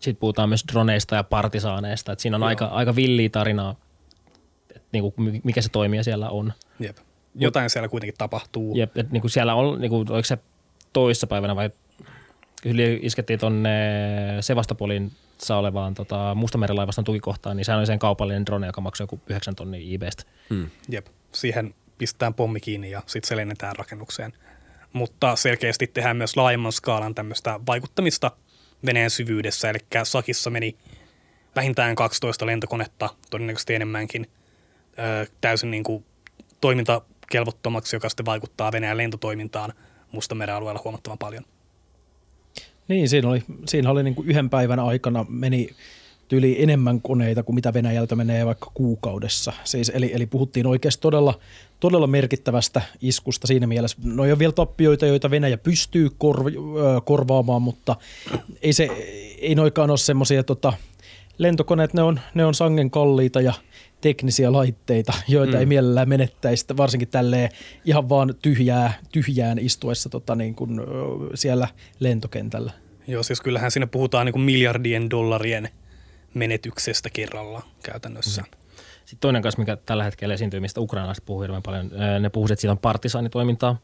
[0.00, 2.12] Sitten puhutaan myös droneista ja partisaaneista.
[2.12, 3.74] Että siinä on aika, aika villiä tarinaa,
[4.70, 5.14] että niinku,
[5.44, 6.52] mikä se toimija siellä on.
[6.80, 6.96] Jep.
[7.38, 8.76] Jotain siellä kuitenkin tapahtuu.
[8.76, 10.38] Jep, että niinku siellä on, niinku, oliko se
[10.92, 11.70] toissapäivänä vai
[13.00, 13.70] iskettiin tuonne
[14.40, 15.12] Sevastopolin
[15.58, 19.80] olevaan tota, Mustamerilaivaston tukikohtaan, niin sehän oli sen kaupallinen drone, joka maksoi joku 9 tonnia
[19.84, 20.22] IBstä.
[20.50, 20.70] Hmm.
[20.88, 24.32] Jep, siihen pistetään pommi kiinni ja sitten se lennetään rakennukseen.
[24.92, 28.30] Mutta selkeästi tehdään myös laajemman skaalan tämmöistä vaikuttamista
[28.86, 30.76] Venäjän syvyydessä, eli Sakissa meni
[31.56, 34.30] vähintään 12 lentokonetta, todennäköisesti enemmänkin,
[35.40, 36.04] täysin niin kuin
[37.26, 39.72] toimintakelvottomaksi, joka sitten vaikuttaa Venäjän lentotoimintaan
[40.12, 41.44] Mustameren alueella huomattavan paljon.
[42.88, 45.68] Niin, siinä oli, siinä oli niin kuin yhden päivän aikana meni
[46.28, 49.52] tyyli enemmän koneita kuin mitä Venäjältä menee vaikka kuukaudessa.
[49.64, 51.34] Siis, eli, eli puhuttiin oikeasti todella,
[51.80, 53.96] todella merkittävästä iskusta siinä mielessä.
[54.04, 56.44] No on vielä tappioita, joita Venäjä pystyy kor,
[57.04, 57.96] korvaamaan, mutta
[58.62, 58.84] ei, se,
[59.38, 60.72] ei noikaan ole semmoisia tota,
[61.38, 63.52] lentokoneet, ne on, ne on sangen kalliita ja
[64.06, 65.58] teknisiä laitteita, joita mm.
[65.58, 67.50] ei mielellään menettäisi, varsinkin tälleen
[67.84, 70.80] ihan vaan tyhjää, tyhjään istuessa tota, niin kuin,
[71.34, 71.68] siellä
[72.00, 72.72] lentokentällä.
[73.06, 75.68] Joo, siis kyllähän siinä puhutaan niin kuin miljardien dollarien
[76.34, 78.42] menetyksestä kerralla käytännössä.
[78.42, 78.48] Mm.
[78.98, 81.90] Sitten toinen kanssa, mikä tällä hetkellä esiintyy, mistä ukrainalaiset puhuu hirveän paljon,
[82.20, 83.78] ne puhuvat, että siitä on partisaanitoimintaa.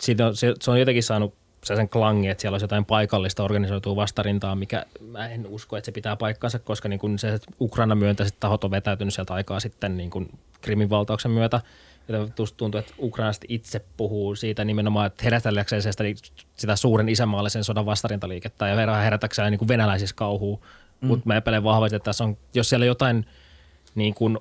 [0.00, 1.34] Siitä on, se, se on jotenkin saanut
[1.64, 5.92] sen klangin, että siellä olisi jotain paikallista organisoitua vastarintaa, mikä mä en usko, että se
[5.92, 10.10] pitää paikkansa, koska niin kuin se Ukraina myönteiset tahot on vetäytynyt sieltä aikaa sitten niin
[10.10, 11.60] kuin Krimin valtauksen myötä.
[12.08, 12.18] Ja
[12.56, 16.04] tuntuu, että Ukrainasta itse puhuu siitä nimenomaan, että herätelläkseen sitä,
[16.56, 20.64] sitä suuren isänmaallisen sodan vastarintaliikettä ja verran herätäkseen niin venäläisissä kauhuu.
[21.00, 21.06] Mm.
[21.08, 23.26] Mutta mä epäilen vahvasti, että tässä on, jos siellä jotain
[23.94, 24.38] niin kuin,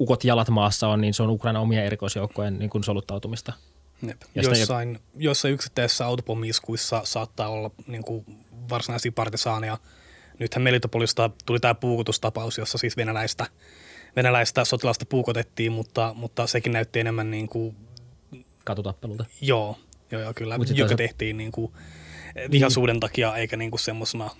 [0.00, 3.52] ukot jalat maassa on, niin se on Ukraina omia erikoisjoukkojen niin kuin soluttautumista–
[4.02, 4.22] Jep.
[4.34, 5.00] Jossain, jo...
[5.16, 8.24] jossain yksittäisissä autopommiskuissa saattaa olla niin kuin
[8.70, 9.78] varsinaisia partisaaneja.
[10.38, 13.46] Nythän Melitopolista tuli tämä puukotustapaus, jossa siis venäläistä,
[14.16, 17.76] venäläistä sotilasta puukotettiin, mutta, mutta sekin näytti enemmän niin kuin...
[18.64, 19.24] Katutappelulta.
[19.40, 19.78] Joo,
[20.10, 20.96] joo, joo kyllä, joka se...
[20.96, 21.72] tehtiin niin kuin
[22.50, 23.00] vihaisuuden niin.
[23.00, 24.30] takia eikä niin kuin semmoisena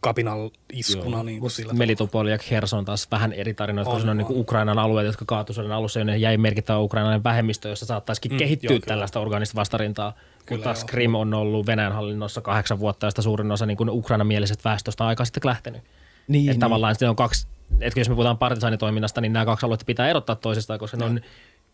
[0.00, 1.22] kapinal iskuna.
[1.22, 4.40] Niin kuin sillä Melitopol ja Kherson taas vähän eri tarinoita, koska ne on niin kuin
[4.40, 8.80] Ukrainan alueet, jotka kaatuivat alussa, jonne jäi merkittävä ukrainalainen vähemmistö, jossa saattaisikin mm, kehittyä joo,
[8.80, 10.12] tällaista organista vastarintaa.
[10.46, 14.64] Kyllä, taas Krim on ollut Venäjän hallinnossa kahdeksan vuotta, josta suurin osa niin kuin Ukraina-mieliset
[14.64, 15.82] väestöstä on aikaa sitten lähtenyt.
[16.28, 16.60] Niin, että niin.
[16.60, 17.46] tavallaan on kaksi,
[17.80, 21.08] että jos me puhutaan partisaanitoiminnasta, niin nämä kaksi aluetta pitää erottaa toisistaan, koska no.
[21.08, 21.20] ne on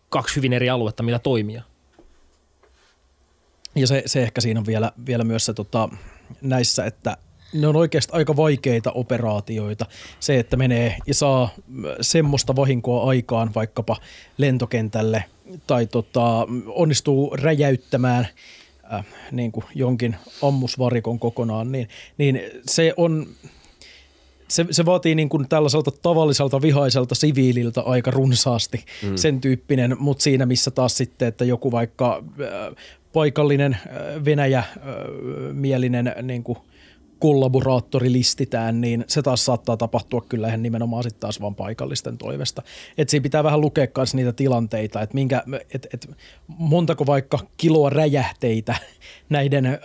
[0.09, 1.63] kaksi hyvin eri aluetta, mitä toimia.
[3.75, 5.89] Ja se, se ehkä siinä on vielä, vielä myös se tota,
[6.41, 7.17] näissä, että
[7.55, 9.85] ne on oikeasti aika vaikeita operaatioita.
[10.19, 11.49] Se, että menee ja saa
[12.01, 13.97] semmoista vahinkoa aikaan vaikkapa
[14.37, 15.23] lentokentälle
[15.67, 18.27] tai tota, onnistuu räjäyttämään
[18.93, 23.27] äh, niin kuin jonkin ammusvarikon kokonaan, niin, niin se on
[24.47, 29.15] se, se vaatii niin kuin tällaiselta tavalliselta vihaiselta siviililtä aika runsaasti mm.
[29.15, 32.75] sen tyyppinen, mutta siinä missä taas sitten, että joku vaikka äh,
[33.13, 36.57] paikallinen äh, Venäjä-mielinen äh, niin kuin–
[37.25, 42.61] kollaboraattori listitään, niin se taas saattaa tapahtua kyllä ihan nimenomaan sitten taas vaan paikallisten toivesta.
[42.97, 46.09] Että siinä pitää vähän lukea myös niitä tilanteita, että minkä, et, et,
[46.47, 48.75] montako vaikka kiloa räjähteitä
[49.29, 49.79] näiden ää,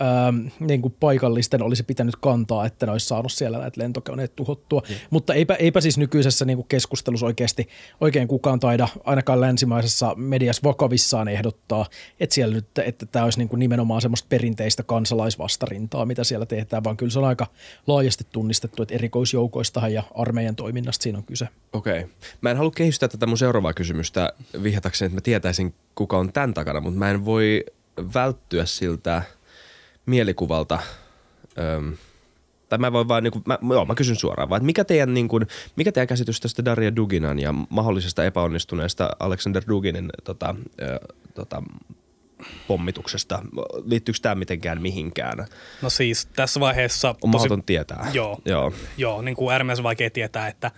[0.60, 4.82] niin kuin paikallisten olisi pitänyt kantaa, että ne olisi saanut siellä näitä lentokoneet tuhottua.
[4.88, 4.94] Mm.
[5.10, 7.68] Mutta eipä, eipä siis nykyisessä niin kuin keskustelussa oikeasti
[8.00, 11.86] oikein kukaan taida ainakaan länsimaisessa mediassa vakavissaan ehdottaa,
[12.20, 16.84] että siellä nyt, että tämä olisi niin kuin nimenomaan semmoista perinteistä kansalaisvastarintaa, mitä siellä tehdään,
[16.84, 17.46] vaan kyllä se on aika
[17.86, 21.48] laajasti tunnistettu, että erikoisjoukoistahan ja armeijan toiminnasta siinä on kyse.
[21.72, 21.98] Okei.
[21.98, 22.10] Okay.
[22.40, 26.54] Mä en halua kehystää tätä mun seuraavaa kysymystä vihjatakseni, että mä tietäisin, kuka on tämän
[26.54, 27.64] takana, mutta mä en voi
[28.14, 29.22] välttyä siltä
[30.06, 30.78] mielikuvalta,
[31.58, 31.96] öm,
[32.68, 35.14] tai mä voin vaan, niin kuin, mä, joo, mä kysyn suoraan vaan, että mikä teidän,
[35.14, 40.98] niin kuin, mikä teidän käsitys tästä Daria Duginan ja mahdollisesta epäonnistuneesta Alexander Duginin tota, ö,
[41.34, 41.62] tota,
[42.68, 43.42] pommituksesta.
[43.84, 45.46] Liittyykö tämä mitenkään mihinkään?
[45.82, 47.14] No siis tässä vaiheessa...
[47.22, 48.10] On mahdoton tietää.
[48.12, 48.72] Joo, joo.
[48.96, 50.70] joo niin kuin äärimmäisen vaikea tietää, että,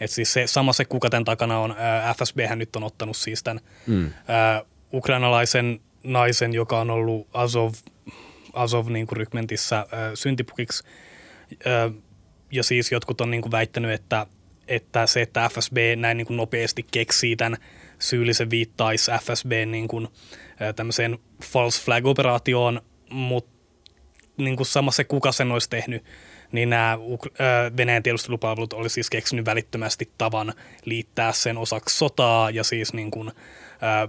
[0.00, 1.74] että siis se sama se, kuka tämän takana on,
[2.18, 4.10] FSB hän nyt on ottanut siis tämän mm.
[4.28, 4.62] ää,
[4.92, 5.80] ukrainalaisen
[6.12, 7.72] naisen, joka on ollut Azov,
[8.52, 10.84] Azov niin kuin rykmentissä ää, syntipukiksi.
[11.66, 11.90] Ää,
[12.52, 14.26] ja siis jotkut on niin kuin väittänyt, että,
[14.68, 17.58] että se, että FSB näin niin kuin nopeasti keksii tämän
[17.98, 20.08] syyllisen viittaisi FSB niin kuin,
[20.76, 23.50] tämmöiseen false flag-operaatioon, mutta
[24.36, 26.04] niin kuin sama se, kuka sen olisi tehnyt,
[26.52, 26.98] niin nämä
[27.76, 33.32] Venäjän tiedustelupalvelut oli siis keksinyt välittömästi tavan liittää sen osaksi sotaa ja siis niin kuin,
[33.80, 34.08] ää,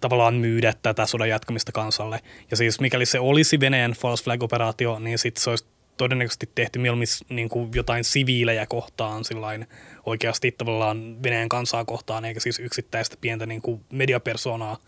[0.00, 2.20] tavallaan myydä tätä sodan jatkamista kansalle.
[2.50, 5.66] Ja siis mikäli se olisi Venäjän false flag-operaatio, niin sitten se olisi
[5.96, 9.66] todennäköisesti tehty mieluummin niin kuin jotain siviilejä kohtaan sillain
[10.06, 14.78] oikeasti tavallaan Venäjän kansaa kohtaan, eikä siis yksittäistä pientä niin kuin mediapersonaa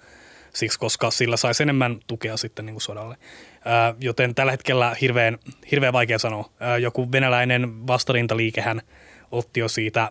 [0.52, 3.16] siksi, koska sillä saisi enemmän tukea sitten niin kuin sodalle.
[3.64, 5.38] Ää, joten tällä hetkellä hirveän,
[5.70, 6.50] hirveän vaikea sanoa.
[6.60, 8.82] Ää, joku venäläinen vastarintaliikehän
[9.30, 10.10] otti jo siitä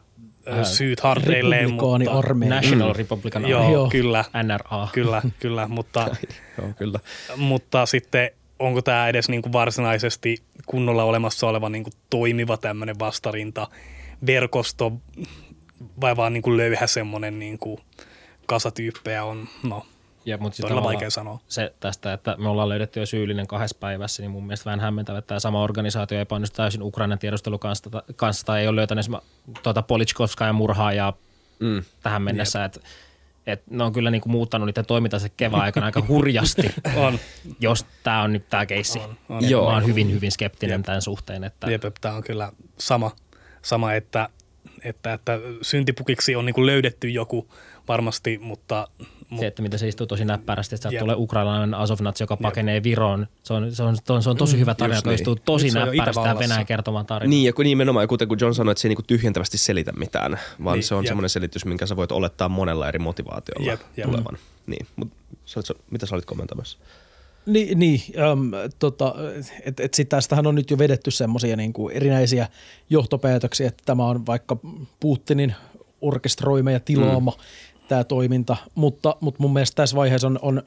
[0.63, 1.73] syyt harteilleen.
[1.73, 2.55] Mutta, armeija.
[2.55, 3.51] National Republican Army.
[3.51, 4.25] Joo, joo, kyllä.
[4.43, 4.87] NRA.
[4.93, 6.07] Kyllä, kyllä, mutta,
[6.57, 6.99] joo, kyllä.
[7.35, 12.99] mutta sitten onko tämä edes niin kuin varsinaisesti kunnolla olemassa oleva niin kuin toimiva tämmöinen
[12.99, 13.67] vastarinta
[14.25, 14.93] verkosto
[16.01, 17.79] vai vaan niin kuin löyhä semmoinen niin kuin
[18.45, 19.85] kasatyyppejä on, no
[20.27, 21.39] Ja, mutta Todella vaikea sanoa.
[21.47, 25.17] Se tästä, että me ollaan löydetty jo syyllinen kahdessa päivässä, niin mun mielestä vähän hämmentävä,
[25.17, 29.05] että tämä sama organisaatio ei epäonnistu täysin Ukrainan tiedustelun kanssa, kanssa tai ei ole löytänyt
[29.63, 31.13] tuota Polichkovskaa ja murhaajaa
[31.59, 31.83] mm.
[32.03, 32.65] tähän mennessä.
[32.65, 32.79] Että
[33.47, 37.19] et ne on kyllä niinku muuttanut niiden toimintansa kevään aikana aika hurjasti, On.
[37.59, 38.99] jos tämä on nyt tämä keissi.
[38.99, 39.49] On, on.
[39.49, 39.65] Joo.
[39.69, 41.43] Mä oon hyvin, hyvin skeptinen tämän suhteen.
[41.43, 43.11] Että Jep, tämä on kyllä sama,
[43.61, 44.29] sama että,
[44.83, 47.47] että, että syntipukiksi on niin löydetty joku
[47.87, 48.87] varmasti, mutta
[49.39, 50.91] se, että miten se istuu tosi näppärästi, että Jep.
[50.91, 53.27] sieltä tulee ukrainalainen Azovnats, joka pakenee Viroon.
[53.43, 55.43] Se on, se on, se on, se on tosi hyvä tarina, just istuu niin.
[55.45, 56.39] tosi on jo näppärästi.
[56.39, 57.29] Venäjän kertomaan tarina.
[57.29, 59.91] Niin, ja kun nimenomaan, ja kuten kun John sanoi, että se ei niinku tyhjentävästi selitä
[59.91, 61.07] mitään, vaan Niin, se on jep.
[61.07, 64.09] semmoinen selitys, minkä sä voit olettaa monella eri motivaatiolla Jep, jep.
[64.09, 64.37] tulevan.
[64.67, 65.15] Niin, mutta
[65.91, 66.77] mitä sä olit kommentoimassa?
[67.45, 69.15] Niin, niin ähm, tota,
[69.65, 72.47] että et sit tästähän on nyt jo vedetty semmoisia niinku erinäisiä
[72.89, 74.57] johtopäätöksiä, että tämä on vaikka
[74.99, 75.55] Putinin
[76.01, 77.37] orkestroima ja tilaama mm.
[77.87, 80.63] Tämä toiminta, mutta, mutta mun mielestä tässä vaiheessa on, on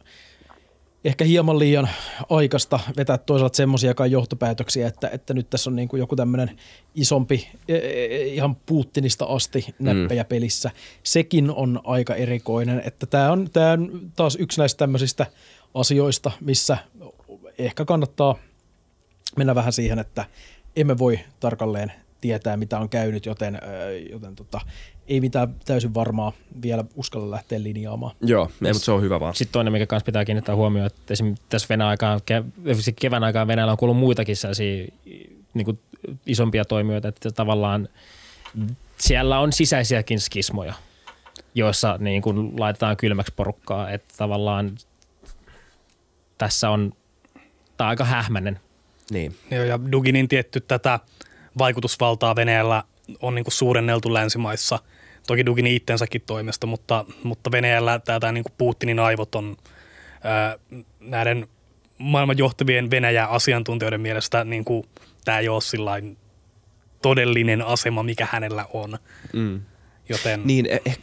[1.04, 1.88] ehkä hieman liian
[2.30, 6.61] aikaista vetää toisaalta semmoisiakaan johtopäätöksiä, että, että nyt tässä on niin kuin joku tämmöinen
[6.94, 10.70] isompi, e- e- ihan Putinista asti näppejä pelissä.
[11.02, 15.26] Sekin on aika erikoinen, että tämä on, tämä on taas yksi näistä tämmöisistä
[15.74, 16.78] asioista, missä
[17.59, 18.37] ehkä kannattaa
[19.37, 20.24] mennä vähän siihen, että
[20.76, 23.59] emme voi tarkalleen tietää, mitä on käynyt, joten,
[24.11, 24.61] joten tota,
[25.11, 28.16] ei mitään täysin varmaa vielä uskalla lähteä linjaamaan.
[28.20, 29.35] Joo, ei, mutta se on hyvä vaan.
[29.35, 33.49] Sitten toinen, mikä kanssa pitää kiinnittää huomioon, että esimerkiksi tässä Venäjän aikaan, ke- kevään aikaan
[33.49, 34.87] Venäjällä on kuullut muitakin sellaisia
[35.55, 35.79] niin kuin
[36.27, 37.88] isompia toimijoita, että tavallaan
[38.99, 40.75] siellä on sisäisiäkin skismoja,
[41.55, 44.79] joissa niin kuin laitetaan kylmäksi porukkaa, että tavallaan
[46.38, 46.92] tässä on,
[47.77, 48.61] tämä on aika hähmäinen
[49.11, 49.37] Niin.
[49.51, 51.01] Joo, ja Duginin tietty tätä
[51.59, 52.83] vaikutusvaltaa Venäjällä
[53.23, 54.79] on niin kuin suurenneltu länsimaissa.
[55.31, 59.57] Toki Duginin itsensäkin toimesta, mutta, mutta Venäjällä tämä niin kuin Putinin aivot on
[60.25, 60.59] ää,
[61.01, 61.47] näiden
[61.99, 64.85] maailman johtavien Venäjä-asiantuntijoiden mielestä niin kuin,
[65.25, 66.16] tämä ei ole sillain
[67.03, 68.99] todellinen asema, mikä hänellä on.
[69.33, 69.61] Mm.
[70.09, 70.99] Joten Niin, eh, eh,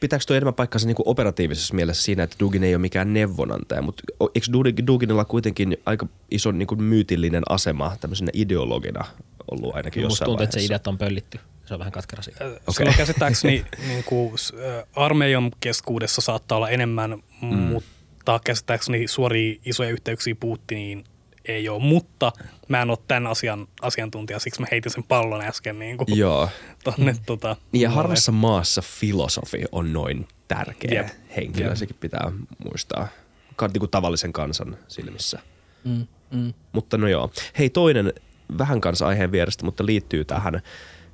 [0.00, 4.02] pitääkö tuo enemmän paikkansa niinku operatiivisessa mielessä siinä, että Dugin ei ole mikään neuvonantaja, mutta
[4.34, 9.04] eikö Dugin- Duginilla kuitenkin aika iso niinku myytillinen asema tämmöisenä ideologina
[9.50, 10.72] ollut ainakin Musta jossain tuntuu, että se vaiheessa?
[10.72, 11.38] ideat on pöllitty.
[11.68, 12.44] Se on vähän katkera siitä.
[12.44, 12.58] okay.
[12.70, 17.48] silloin käsittääkseni niin kuin, s- ä, armeijan keskuudessa saattaa olla enemmän, mm.
[17.56, 21.04] mutta käsittääkseni suoria isoja yhteyksiä Putiniin
[21.44, 22.32] ei ole, mutta
[22.68, 26.48] mä en ole tämän asian asiantuntija, siksi mä heitin sen pallon äsken niin kuin, Joo.
[26.84, 31.08] tonne tota, Niin ja harvassa maassa filosofi on noin tärkeä Jep.
[31.36, 31.76] henkilö, Jep.
[31.76, 32.32] sekin pitää
[32.64, 33.08] muistaa.
[33.56, 35.38] Ka- niinku tavallisen kansan silmissä.
[35.84, 36.52] Mm, mm.
[36.72, 37.30] Mutta no joo.
[37.58, 38.12] Hei toinen
[38.58, 40.62] vähän kanssa aiheen vierestä, mutta liittyy tähän.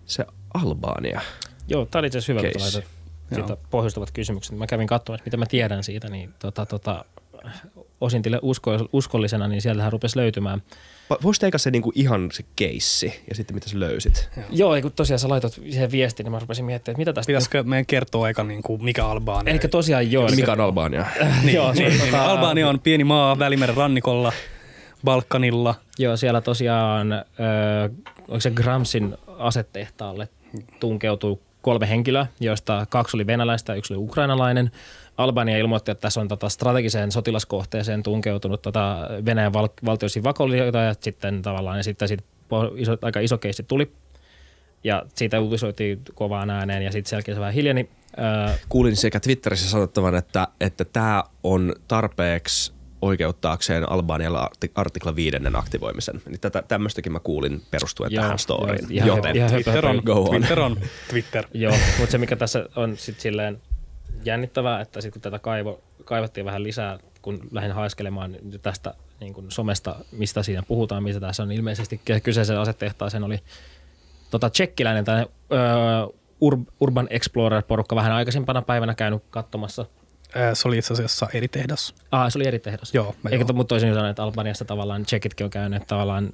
[0.06, 1.20] Se Albania.
[1.68, 2.64] Joo, tämä oli itse asiassa hyvä, kun Case.
[2.78, 2.90] laitat
[3.34, 4.58] siitä pohjustavat kysymykset.
[4.58, 7.04] Mä kävin katsomaan, että mitä mä tiedän siitä, niin tota, tota,
[8.00, 10.62] osintille usko, uskollisena, niin sieltähän rupesi löytymään.
[11.10, 14.28] Va- Voisi teikö se niinku ihan se keissi ja sitten mitä sä löysit?
[14.50, 17.26] Joo, kun tosiaan sä laitat siihen viestin, niin mä rupesin miettimään, että mitä tästä...
[17.30, 20.28] Pitäisikö meidän kertoa eka, niin kuin, mikä Albania Eli tosiaan joo.
[20.36, 21.06] Mikä on Albania?
[21.42, 24.32] Niin, Joo, niin, niin, tota- Albania on pieni maa Välimeren rannikolla,
[25.04, 25.74] Balkanilla.
[25.98, 27.22] Joo, siellä tosiaan, ö,
[28.28, 30.28] onko se Gramsin asetehtaalle
[30.80, 34.70] tunkeutui kolme henkilöä, joista kaksi oli venäläistä ja yksi oli ukrainalainen.
[35.16, 40.94] Albania ilmoitti, että tässä on tota strategiseen sotilaskohteeseen tunkeutunut tota Venäjän val- valtioisin vakollijoita ja
[41.00, 42.24] sitten tavallaan ja sitten siitä
[42.76, 43.92] iso, aika iso keissi tuli.
[44.84, 47.90] Ja siitä uutisoitiin kovaan ääneen ja sitten selkeästi vähän hiljeni.
[48.18, 52.72] Öö, Kuulin sekä Twitterissä sanottavan, että että tämä on tarpeeksi
[53.04, 56.22] oikeuttaakseen Albanialla arti- artikla viidennen aktivoimisen.
[56.26, 58.86] Niin tätä, tämmöistäkin mä kuulin perustuen Joo, tähän storyin.
[58.90, 60.28] ihan- Joten ihan- Twitter on, Go on.
[60.30, 60.76] Twitter on
[61.10, 61.44] Twitter.
[61.54, 63.62] Joo, mutta se mikä tässä on sitten silleen
[64.24, 69.50] jännittävää, että sitten kun tätä kaivo, kaivattiin vähän lisää, kun lähdin haiskelemaan tästä niin kuin
[69.50, 73.38] somesta, mistä siinä puhutaan, mistä tässä on ilmeisesti ky- kyseisen asetehtaaseen oli
[74.30, 75.26] tota, tsekkiläinen tai
[76.44, 79.86] Ur- Urban Explorer-porukka vähän aikaisempana päivänä käynyt katsomassa.
[80.34, 81.94] Ää, Se oli itse asiassa eri tehdas.
[82.12, 82.94] Ah, se oli eri tehdas.
[82.94, 83.52] Joo, Eikä joo.
[83.54, 86.30] mutta toisin sanoen, että Albaniassa tavallaan tsekitkin on käynyt, että tavallaan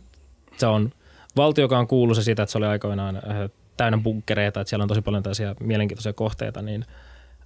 [0.57, 0.91] se on
[1.37, 4.89] valtio, joka on kuuluisa siitä, että se oli aikoinaan äh, täynnä bunkkereita, että siellä on
[4.89, 6.85] tosi paljon tällaisia mielenkiintoisia kohteita, niin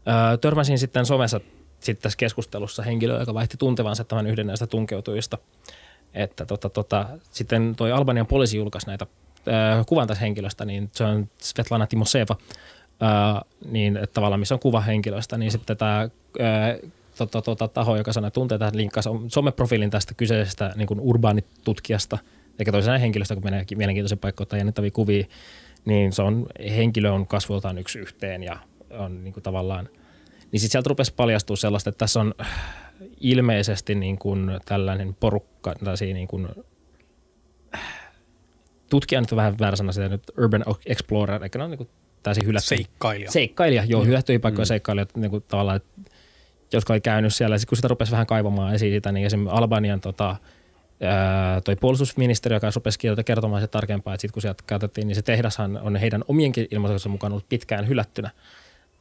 [0.08, 1.40] äh, törmäsin sitten somessa
[1.80, 5.38] sitten tässä keskustelussa henkilöä, joka vaihti tuntevansa tämän yhden näistä tunkeutujista.
[6.14, 9.06] Että tota, tota, sitten toi Albanian poliisi julkaisi näitä
[9.48, 12.46] äh, kuvan tästä henkilöstä, niin se on Svetlana Timoseva, äh,
[13.70, 16.09] niin että tavallaan missä on kuva henkilöstä, niin sitten tämä
[17.18, 22.18] tota, tota, taho, joka sanoi tuntee tähän linkkasi someprofiilin tästä kyseisestä niin kuin urbaanitutkijasta,
[22.59, 25.24] eikä toisena henkilöstä, kun menee mielenkiintoisen paikka ottaa jännittäviä kuvia,
[25.85, 28.59] niin se on, henkilö on kasvoltaan yksi yhteen ja
[28.90, 29.88] on niin kuin tavallaan,
[30.52, 32.35] niin sitten sieltä rupesi paljastua sellaista, että tässä on
[33.20, 36.48] ilmeisesti niin kuin tällainen porukka, tällaisia niin kuin,
[38.90, 41.88] tutkija nyt on vähän väärä sana sitä nyt, urban explorer, eikä ne on niin kuin
[42.24, 42.68] täysin hylätty.
[42.68, 43.30] Seikkailija.
[43.30, 44.68] Seikkailija, joo, hylättyjä paikkoja mm.
[44.68, 45.80] seikkailijat niin kuin tavallaan,
[46.72, 47.58] jotka oli käynyt siellä.
[47.58, 50.37] Sitten kun sitä rupesi vähän kaivamaan esiin sitä, niin esimerkiksi Albanian tota,
[51.02, 55.22] ää, toi puolustusministeri, joka rupesi kertomaan se tarkempaa, että sitten kun sieltä käytettiin, niin se
[55.22, 58.30] tehdashan on heidän omienkin ilmoituksen mukaan ollut pitkään hylättynä.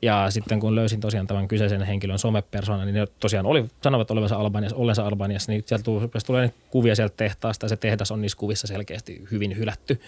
[0.02, 4.36] Ja sitten kun löysin tosiaan tämän kyseisen henkilön somepersona, niin ne tosiaan oli, sanovat olevansa
[4.36, 8.38] Albaniassa, ollensa Albaniassa, niin sieltä tulee, tulee kuvia sieltä tehtaasta ja se tehdas on niissä
[8.38, 10.02] kuvissa selkeästi hyvin hylätty.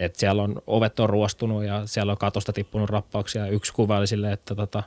[0.00, 3.46] Et siellä on ovet on ruostunut ja siellä on katosta tippunut rappauksia.
[3.46, 4.82] Yksi kuva oli silleen, että tota,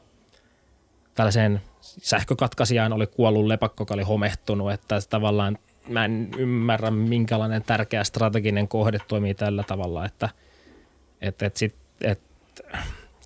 [1.15, 8.03] tällaiseen sähkökatkaisijaan oli kuollut lepakko, joka oli homehtunut, että tavallaan mä en ymmärrä, minkälainen tärkeä
[8.03, 10.29] strateginen kohde toimii tällä tavalla, että
[11.21, 12.21] et, et sit, et,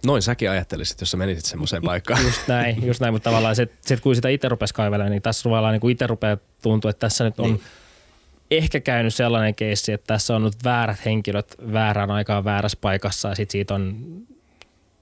[0.05, 2.23] Noin säkin ajattelisit, jos sä menisit semmoiseen paikkaan.
[2.23, 5.43] Just näin, just näin mutta tavallaan sit, sit kun sitä itse rupesi kaivelemaan, niin tässä
[5.43, 7.61] tavallaan niin itse rupeaa tuntua, että tässä nyt on niin.
[8.51, 13.35] Ehkä käynyt sellainen keissi, että tässä on nyt väärät henkilöt väärään aikaan väärässä paikassa ja
[13.35, 13.97] sitten siitä on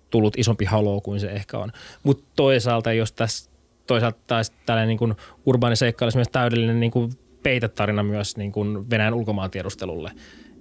[0.10, 1.72] tullut isompi haloo kuin se ehkä on.
[2.04, 3.50] Mutta toisaalta, jos tässä
[3.88, 7.12] toisaalta taas tällainen niin kuin urbaani seikka olisi myös täydellinen niin kuin
[7.44, 10.12] peitetarina myös niin kuin Venäjän ulkomaantiedustelulle.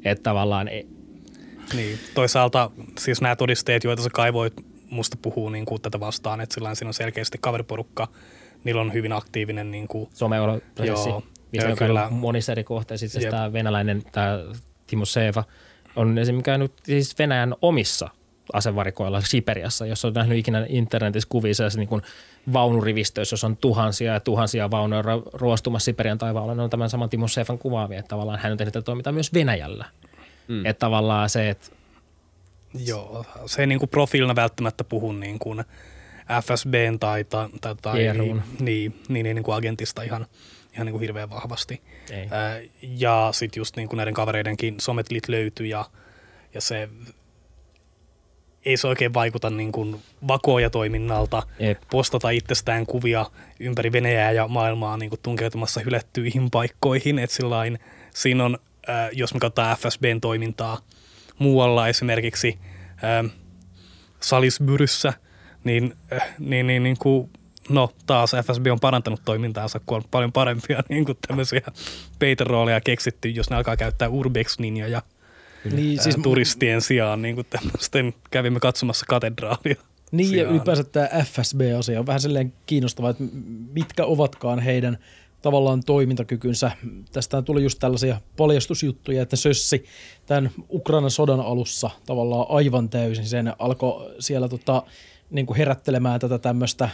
[0.04, 0.68] Että tavallaan...
[0.68, 0.86] Ei.
[1.74, 4.52] Niin, toisaalta siis nämä todisteet, joita sä kaivoit,
[4.90, 8.08] musta puhuu niin kuin tätä vastaan, että sillä siinä on selkeästi kaveriporukka,
[8.64, 11.10] niillä on hyvin aktiivinen niin kuin, Some-prosessi,
[11.52, 12.08] missä on kyllä.
[12.10, 13.06] monissa eri kohteissa.
[13.06, 14.38] Itse tämä venäläinen, tämä
[14.86, 15.44] Timo Seeva,
[15.96, 18.08] on esimerkiksi käynyt siis Venäjän omissa
[18.52, 22.02] asevarikoilla Siperiassa, jos on nähnyt ikinä internetissä kuvia niin kuin
[22.52, 27.28] vaunurivistöissä, jos on tuhansia ja tuhansia vaunuja ruostumassa Siperian taivaalla, ne on tämän saman Timo
[27.28, 29.86] Sefan kuvaavia, että tavallaan hän on tehnyt tätä toimintaa myös Venäjällä.
[30.48, 30.66] Mm.
[30.66, 31.70] Että tavallaan se, että
[32.86, 35.64] Joo, se ei niin kuin profiilina välttämättä puhu niin kuin
[36.42, 37.48] FSBn tai, tai,
[37.82, 40.26] tai niin, niin, niin, niin kuin agentista ihan,
[40.74, 41.82] ihan niin kuin hirveän vahvasti.
[42.10, 42.28] Ei.
[42.30, 45.84] Ää, ja sitten just niin kuin näiden kavereidenkin sometilit löytyi ja,
[46.54, 46.88] ja se
[48.64, 51.80] ei se oikein vaikuta niin kuin vakoja toiminnalta, Jep.
[51.90, 53.26] postata itsestään kuvia
[53.60, 57.18] ympäri Venäjää ja maailmaa niin kuin tunkeutumassa hylättyihin paikkoihin.
[57.18, 57.78] Et sillain,
[58.14, 58.58] siinä on,
[58.88, 60.78] äh, jos me katsotaan FSBn toimintaa
[61.38, 62.58] muualla esimerkiksi
[63.04, 63.30] äh,
[64.20, 65.12] Salisburyssä,
[65.64, 67.30] niin, äh, niin, niin, niin kuin,
[67.68, 71.62] no taas FSB on parantanut toimintaansa, kun on paljon parempia niin kuin tämmöisiä
[72.18, 75.02] peiterooleja keksitty, jos ne alkaa käyttää Urbex-linjoja–
[75.72, 79.76] niin, siis turistien sijaan niin kuin tämmöisten, kävimme katsomassa katedraalia.
[80.12, 80.46] Niin sijaan.
[80.46, 83.24] ja ylipäänsä tämä FSB-asia on vähän silleen kiinnostavaa, että
[83.72, 84.98] mitkä ovatkaan heidän
[85.42, 86.70] tavallaan toimintakykynsä.
[87.12, 89.84] Tästä tuli just tällaisia paljastusjuttuja, että Sössi
[90.26, 94.82] tämän Ukrainan sodan alussa tavallaan aivan täysin sen alkoi siellä tota,
[95.34, 96.88] niin kuin herättelemään tätä tämmöistä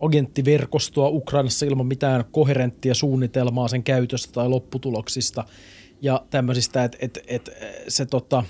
[0.00, 5.44] agenttiverkostoa Ukrainassa ilman mitään koherenttia suunnitelmaa sen käytöstä tai lopputuloksista–
[6.02, 7.50] ja tämmöisistä, että et, et,
[7.88, 8.44] se tota,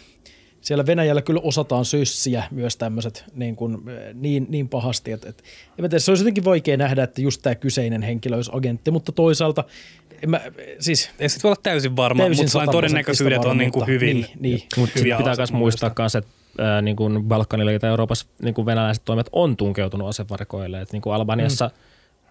[0.60, 3.78] siellä Venäjällä kyllä osataan sössiä myös tämmöiset niin, kuin,
[4.14, 5.42] niin, niin pahasti, että, että
[5.78, 9.12] en tiedä, se olisi jotenkin vaikea nähdä, että just tämä kyseinen henkilö olisi agentti, mutta
[9.12, 9.64] toisaalta
[10.22, 10.40] en mä,
[10.80, 14.26] siis, ei sit voi olla täysin varma, täysin mutta todennäköisyydet on niin kuin hyvin, niin,
[14.40, 14.62] niin.
[14.76, 19.04] Mutta pitää myös muistaa myös, että ää, niin kuin Balkanilla tai Euroopassa niin kuin venäläiset
[19.04, 20.80] toimet on tunkeutunut asevarikoille.
[20.80, 21.72] että niin kuin Albaniassa mm.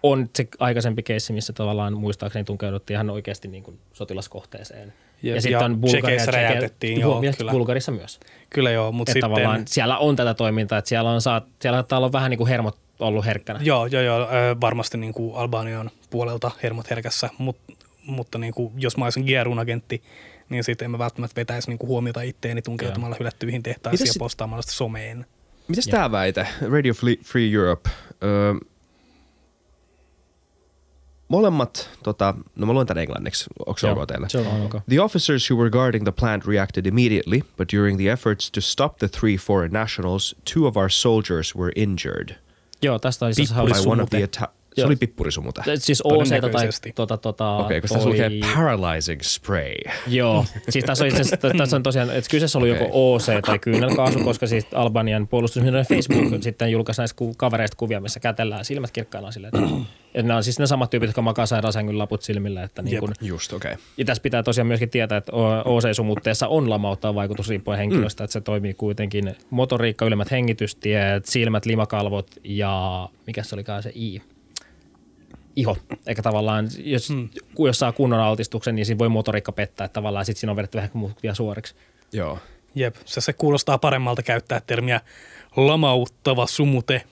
[0.02, 5.42] on se aikaisempi keissi, missä tavallaan muistaakseni tunkeuduttiin ihan oikeasti niin kuin sotilaskohteeseen– ja, ja
[5.42, 7.52] sitten on Bulgaria, räjäytettiin, joo, kyllä.
[7.52, 8.20] Bulgarissa myös.
[8.50, 9.30] Kyllä joo, mutta sitten...
[9.30, 12.78] Tavallaan siellä on tätä toimintaa, että siellä on, saat, siellä on vähän niin kuin hermot
[12.98, 13.60] ollut herkkänä.
[13.62, 14.28] Joo, joo, joo
[14.60, 17.72] varmasti niin kuin Albanian puolelta hermot herkässä, mutta,
[18.06, 20.02] mutta niin kuin, jos mä olisin GRUn agentti,
[20.48, 24.62] niin sitten en mä välttämättä vetäisi niin kuin huomiota itteeni tunkeutumalla hylättyihin tehtaisiin ja postaamalla
[24.62, 25.26] sitä someen.
[25.68, 26.48] Mitäs tämä väite?
[26.70, 27.90] Radio Free Europe.
[28.22, 28.54] Öö,
[31.28, 34.28] molemmat, tota, no mä luen tämän englanniksi, onko se ok teille?
[34.28, 34.82] Se on.
[34.88, 38.96] The officers who were guarding the plant reacted immediately, but during the efforts to stop
[38.96, 42.36] the three foreign nationals, two of our soldiers were injured.
[42.82, 45.62] Joo, tästä on siis By one of the atta- se oli pippurisumuta.
[45.74, 49.74] Siis OC tai tota, tota, Okei, okay, koska tässä lukee paralyzing spray.
[50.06, 52.82] Joo, siis tässä on, itse, tässä on tosiaan, että kyseessä oli okay.
[52.82, 58.20] joko OC tai kyynelkaasu, koska siis Albanian puolustusministeriön Facebook sitten julkaisi näistä kavereista kuvia, missä
[58.20, 59.68] kätellään silmät kirkkaana silleen, että,
[60.14, 62.62] että nämä on siis ne samat tyypit, jotka makaa sairaansängyn laput silmillä.
[62.62, 63.72] Että niin kun, just, okei.
[63.72, 63.84] Okay.
[63.96, 65.32] Ja tässä pitää tosiaan myöskin tietää, että
[65.64, 68.24] OC-sumutteessa on lamauttaa vaikutus riippuen henkilöstä, mm.
[68.24, 74.22] että se toimii kuitenkin motoriikka, ylemmät hengitystiet, silmät, limakalvot ja mikä se olikaan se I?
[75.58, 75.76] Iho.
[76.06, 77.28] Eikä tavallaan, jos, hmm.
[77.58, 80.76] jos saa kunnon altistuksen, niin siinä voi motoriikka pettää, että tavallaan sitten siinä on vedetty
[80.76, 81.74] vähän vielä suoriksi.
[82.12, 82.38] Joo.
[82.74, 85.00] Jep, se, se kuulostaa paremmalta käyttää termiä
[85.56, 87.02] lamauttava sumute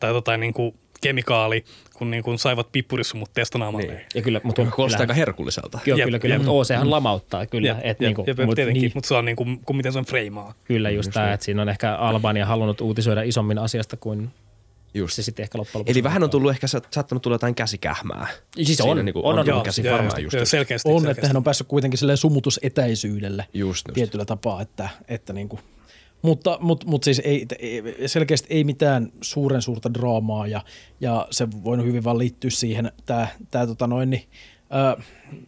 [0.00, 3.86] tai tota, niin kuin kemikaali, kun niin kuin saivat pippurisumut testanaamalle.
[3.86, 4.06] Niin.
[4.14, 5.78] Ja kyllä, mutta kuulostaa aika herkulliselta.
[5.86, 6.44] Joo, Jep, kyllä, kyllä, jep.
[6.44, 7.68] mutta OChan lamauttaa kyllä.
[7.68, 9.76] Jep, et jep, niinku, jep, jep, mut tietenkin, niin, mutta se on niin kuin, kun
[9.76, 10.54] miten se on freimaa.
[10.64, 14.30] kyllä just tämä, että siinä on ehkä Albania halunnut uutisoida isommin asiasta kuin
[14.94, 15.14] Just.
[15.14, 15.92] se sitten ehkä loppujen lopuksi.
[15.98, 18.26] Eli vähän on tullut ehkä sa- saattanut tulla jotain käsikähmää.
[18.56, 19.64] Siis Siinä on, niinku on, on, tullut on.
[19.64, 20.34] käsi joo, varmaan joo, just.
[20.36, 20.88] joo, selkeästi.
[20.88, 21.20] On, selkeästi.
[21.20, 23.94] että hän on päässyt kuitenkin silleen sumutusetäisyydelle Just, just.
[23.94, 25.60] tietyllä tapaa, että, että niin kuin,
[26.22, 30.64] mutta, mutta, mutta siis ei, ei, selkeästi ei mitään suuren suurta draamaa ja,
[31.00, 34.22] ja se voi hyvin vaan liittyä siihen, tämä, tämä tota noin, niin,
[34.72, 34.96] ää,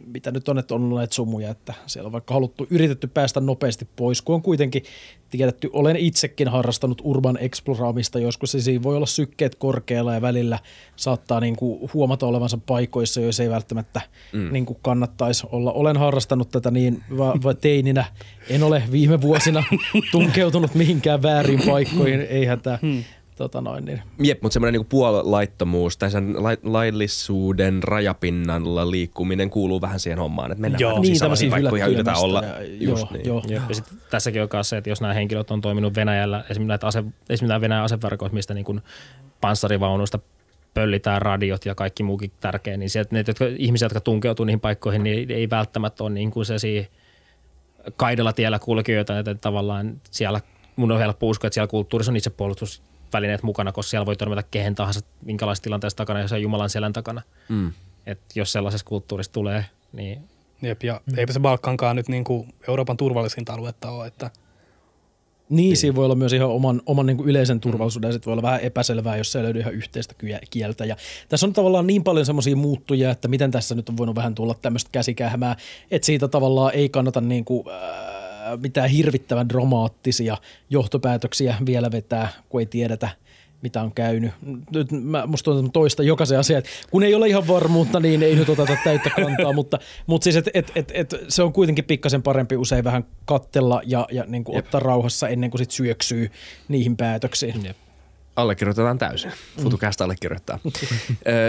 [0.05, 3.39] mitä nyt on, että on ollut näitä sumuja, että siellä on vaikka haluttu, yritetty päästä
[3.39, 4.83] nopeasti pois, kun on kuitenkin
[5.29, 10.59] tiedetty, olen itsekin harrastanut urban exploraamista joskus, ja siinä voi olla sykkeet korkealla ja välillä
[10.95, 14.01] saattaa niin kuin huomata olevansa paikoissa, joissa ei välttämättä
[14.33, 14.53] mm.
[14.53, 15.71] niin kuin kannattaisi olla.
[15.71, 18.05] Olen harrastanut tätä niin va- va- teininä,
[18.49, 19.63] en ole viime vuosina
[20.11, 22.79] tunkeutunut mihinkään väärin paikkoihin, ei hätää.
[22.81, 23.03] Hmm.
[23.35, 24.01] Tota noin, niin.
[24.19, 30.51] Jep, mutta semmoinen niinku puolelaittomuus tai sen lai- laillisuuden rajapinnalla liikkuminen kuuluu vähän siihen hommaan,
[30.51, 30.91] että mennään Joo.
[30.91, 32.41] vähän Niin, sellaisiin tämmöisiä paikkoihin ja yritetään olla.
[32.41, 33.25] hylättelemästä Just joo, niin.
[33.27, 33.43] joo.
[33.47, 36.67] Jep, ja sit tässäkin on myös se, että jos nämä henkilöt on toiminut Venäjällä, esimerkiksi
[36.67, 37.89] näitä, ase, esimerkiksi näitä Venäjän
[38.31, 38.81] mistä niin kuin
[39.41, 40.19] panssarivaunuista
[40.73, 45.03] pöllitään radiot ja kaikki muukin tärkeä, niin sieltä ne jotka, ihmiset, jotka tunkeutuu niihin paikkoihin,
[45.03, 46.83] niin ei välttämättä ole niin kuin sellaisia
[47.95, 50.41] kaidella tiellä kulkijoita, että tavallaan siellä
[50.75, 52.17] mun on helppo uskoa, että siellä kulttuurissa on
[53.15, 56.93] itsepuolustusvälineet mukana, koska siellä voi törmätä kehen tahansa minkälaisessa tilanteessa takana, jos on Jumalan selän
[56.93, 57.21] takana.
[57.49, 57.71] Mm.
[58.05, 60.19] Et jos sellaisessa kulttuurissa tulee, niin
[60.61, 61.17] Jep, ja mm.
[61.17, 64.31] eipä se Balkankaan nyt niin kuin Euroopan turvallisinta aluetta ole, että
[65.49, 68.33] Niin, siinä voi olla myös ihan oman, oman niin kuin yleisen turvallisuuden, ja sitten voi
[68.33, 70.15] olla vähän epäselvää, jos se ei löydy ihan yhteistä
[70.49, 70.85] kieltä.
[70.85, 70.95] Ja
[71.29, 74.53] tässä on tavallaan niin paljon semmoisia muuttujia, että miten tässä nyt on voinut vähän tulla
[74.53, 75.55] tämmöistä käsikähmää,
[75.91, 78.14] että siitä tavallaan ei kannata niin kuin, äh,
[78.61, 80.37] mitään hirvittävän dramaattisia
[80.69, 83.09] johtopäätöksiä vielä vetää, kun ei tiedetä,
[83.61, 84.31] mitä on käynyt.
[84.71, 88.35] Nyt mä, musta mä toistan jokaisen asian, että kun ei ole ihan varmuutta, niin ei
[88.35, 92.23] nyt oteta täyttä kantaa, mutta, mutta siis et, et, et, et, se on kuitenkin pikkasen
[92.23, 96.31] parempi usein vähän kattella ja, ja niin kuin ottaa rauhassa ennen kuin sit syöksyy
[96.67, 97.65] niihin päätöksiin.
[97.65, 97.77] Jep.
[98.35, 99.31] Allekirjoitetaan täysin.
[99.61, 100.59] Futukästä allekirjoittaa.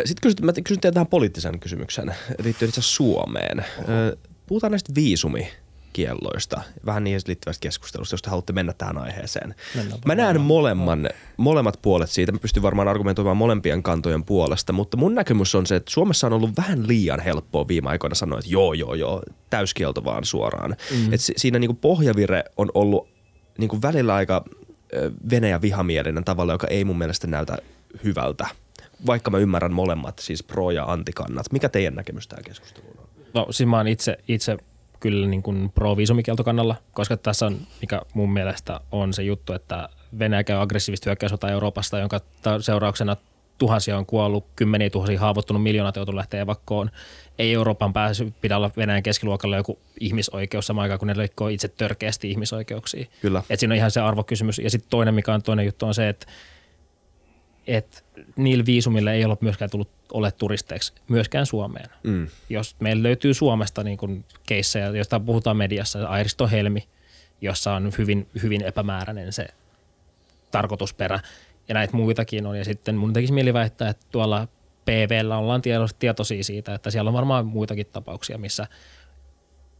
[0.04, 3.64] Sitten kysyn, mä kysyn teiltä tähän poliittisen kysymyksen liittyen itse Suomeen.
[4.46, 4.92] Puhutaan näistä
[5.96, 9.54] viisumikielloista, vähän niihin liittyvästä keskustelusta, jos te haluatte mennä tähän aiheeseen.
[9.74, 12.32] Mennään Mä näen molemman, molemmat puolet siitä.
[12.32, 16.32] Mä pystyn varmaan argumentoimaan molempien kantojen puolesta, mutta mun näkemys on se, että Suomessa on
[16.32, 20.76] ollut vähän liian helppoa viime aikoina sanoa, että joo, joo, joo, täyskielto vaan suoraan.
[20.90, 21.12] Mm.
[21.12, 23.08] Et si- siinä niinku pohjavire on ollut
[23.58, 24.44] niinku välillä aika
[25.30, 27.58] Venäjä vihamielinen tavalla, joka ei mun mielestä näytä
[28.04, 28.46] hyvältä.
[29.06, 31.52] Vaikka mä ymmärrän molemmat, siis pro- ja antikannat.
[31.52, 33.06] Mikä teidän näkemys tähän keskusteluun on?
[33.34, 34.56] No siis mä oon itse, itse
[35.00, 39.88] kyllä niin kuin pro-viisumikieltokannalla, koska tässä on, mikä mun mielestä on se juttu, että
[40.18, 42.20] Venäjä käy aggressiivista hyökkäyssotaa Euroopasta, jonka
[42.60, 43.16] seurauksena
[43.58, 46.90] tuhansia on kuollut, kymmeniä tuhansia haavoittunut, miljoonat joutunut lähteä evakkoon.
[47.38, 51.68] Ei Euroopan pääsy pidä olla Venäjän keskiluokalla joku ihmisoikeus samaan aikaan, kun ne leikkoo itse
[51.68, 53.06] törkeästi ihmisoikeuksia.
[53.20, 53.42] Kyllä.
[53.50, 54.58] Et siinä on ihan se arvokysymys.
[54.58, 56.26] Ja sitten toinen, mikä on toinen juttu, on se, että
[57.66, 58.04] et
[58.36, 61.90] niillä viisumilla ei ole myöskään tullut ole turisteiksi myöskään Suomeen.
[62.02, 62.28] Mm.
[62.48, 66.88] Jos meillä löytyy Suomesta niin kuin keissejä, joista puhutaan mediassa, Airisto Helmi,
[67.40, 69.46] jossa on hyvin, hyvin epämääräinen se
[70.50, 71.20] tarkoitusperä.
[71.68, 72.58] Ja näitä muitakin on.
[72.58, 74.48] Ja sitten mun tekisi mieli väittää, että tuolla
[74.84, 75.62] PVllä ollaan
[75.98, 78.66] tietoisia siitä, että siellä on varmaan muitakin tapauksia, missä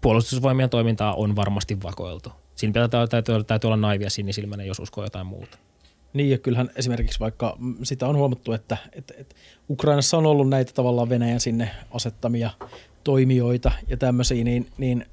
[0.01, 2.33] puolustusvoimien toimintaa on varmasti vakoiltu.
[2.55, 5.59] Siinä pitää, täytyy, täytyy olla naivia sinisilmäinen, jos uskoo jotain muuta.
[6.17, 9.35] Niin ja kyllähän esimerkiksi vaikka mm, sitä on huomattu, että, että, että
[9.71, 12.51] Ukrainassa on ollut näitä tavallaan Venäjän sinne asettamia
[13.05, 15.07] toimijoita ja tämmöisiä, niin, niin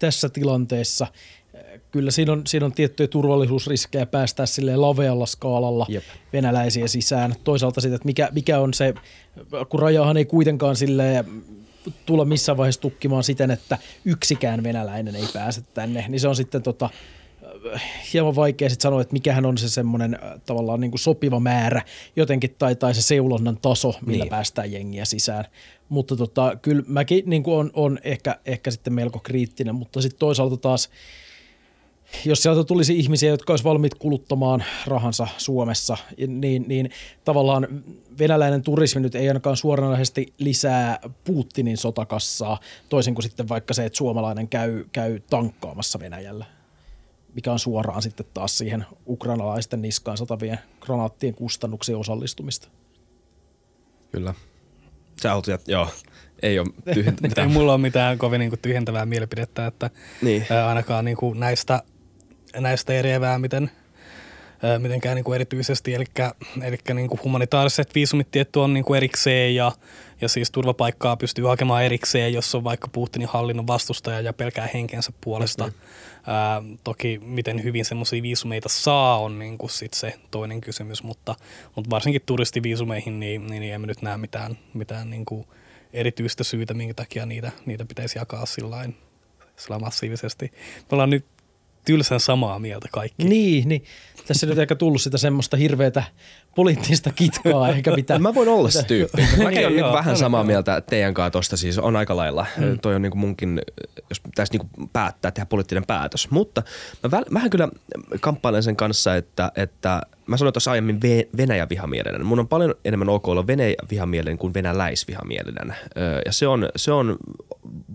[0.00, 1.06] tässä tilanteessa
[1.54, 6.04] eh, kyllä siinä on, siinä on tiettyjä turvallisuusriskejä päästää sille lavealla skaalalla Jep.
[6.32, 7.34] venäläisiä sisään.
[7.44, 8.94] Toisaalta sitten, että mikä, mikä on se,
[9.68, 11.24] kun rajahan ei kuitenkaan sille
[12.06, 16.62] tulla missään vaiheessa tukkimaan siten, että yksikään venäläinen ei pääse tänne, niin se on sitten
[16.62, 16.90] tota,
[18.12, 21.82] hieman vaikea sitten sanoa, että mikähän on se semmoinen äh, tavallaan niin kuin sopiva määrä
[22.16, 24.20] jotenkin tai, tai se seulonnan taso, millä Niin.
[24.20, 24.30] niin.
[24.30, 25.44] päästään jengiä sisään.
[25.88, 30.18] Mutta tota, kyllä mäkin niin kuin on, on ehkä, ehkä sitten melko kriittinen, mutta sitten
[30.18, 30.90] toisaalta taas
[32.24, 36.90] jos sieltä tulisi ihmisiä, jotka olisi valmiit kuluttamaan rahansa Suomessa, niin, niin
[37.24, 37.68] tavallaan
[38.18, 43.96] venäläinen turismi nyt ei ainakaan suoranaisesti lisää Putinin sotakassaa, toisin kuin sitten vaikka se, että
[43.96, 46.44] suomalainen käy, käy tankkaamassa Venäjällä,
[47.34, 52.68] mikä on suoraan sitten taas siihen ukrainalaisten niskaan satavien granaattien kustannuksiin osallistumista.
[54.12, 54.34] Kyllä.
[55.22, 55.88] Sä jat- joo,
[56.42, 59.90] ei ole tyhjentä ei mulla ole mitään kovin niin kuin tyhjentävää mielipidettä, että
[60.22, 60.46] Niin.
[60.50, 61.82] ää, ainakaan niin kuin näistä,
[62.56, 63.70] näistä eriävää, miten
[64.64, 66.04] ö, mitenkään niin kuin erityisesti, eli,
[66.62, 69.72] eli niin kuin humanitaariset viisumit tietty on niin kuin erikseen ja,
[70.20, 75.12] ja siis turvapaikkaa pystyy hakemaan erikseen, jos on vaikka Putinin hallinnon vastustaja ja pelkää henkensä
[75.20, 75.64] puolesta.
[75.66, 75.80] Mm-hmm.
[76.30, 81.34] Ää, toki miten hyvin semmoisia viisumeita saa on niin kuin sit se toinen kysymys, mutta,
[81.76, 85.46] mutta varsinkin turistiviisumeihin niin, niin, niin emme nyt näe mitään, mitään niin kuin
[85.92, 88.96] erityistä syytä, minkä takia niitä, niitä pitäisi jakaa sillain,
[89.56, 90.52] sillain massiivisesti.
[90.80, 91.26] Me ollaan nyt
[91.84, 93.24] tylsän samaa mieltä kaikki.
[93.24, 93.84] Niin, niin.
[94.26, 96.04] Tässä nyt ehkä tullut sitä semmoista hirveätä
[96.54, 98.22] poliittista kitkaa eikä mitään.
[98.22, 99.22] Mä voin olla se tyyppi.
[99.22, 102.46] Mäkin Okei, olen niin joo, vähän samaa mieltä teidän kanssa tosta siis on aika lailla.
[102.58, 102.78] Mm.
[102.78, 103.62] Toi on niin kuin munkin,
[104.10, 106.30] jos pitäisi niin kuin päättää, tehdä poliittinen päätös.
[106.30, 106.62] Mutta
[107.02, 107.68] mä väl- vähän kyllä
[108.20, 112.26] kamppailen sen kanssa, että, että mä sanoin tuossa aiemmin Ve- Venäjä-vihamielinen.
[112.26, 115.74] Mun on paljon enemmän ok olla Venäjä-vihamielinen kuin venäläisvihamielinen.
[116.26, 117.16] Ja se on, se on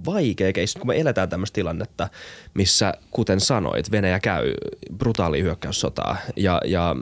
[0.06, 2.10] vaikea keissi, kun me eletään tämmöistä tilannetta,
[2.54, 4.54] missä, kuten sanoit, Venäjä käy
[4.98, 6.96] brutaali hyökkäyssotaa ja, ja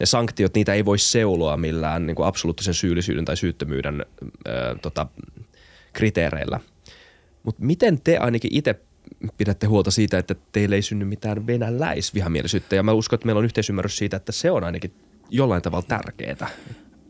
[0.00, 4.06] ne sanktiot, niitä ei voi seuloa millään niin kuin absoluuttisen syyllisyyden tai syyttömyyden
[4.48, 5.06] ö, tota,
[5.92, 6.60] kriteereillä.
[7.42, 8.74] Mutta miten te ainakin itse
[9.38, 12.76] pidätte huolta siitä, että teille ei synny mitään venäläisvihamielisyyttä?
[12.76, 14.92] Ja mä uskon, että meillä on yhteisymmärrys siitä, että se on ainakin
[15.30, 16.48] jollain tavalla tärkeää.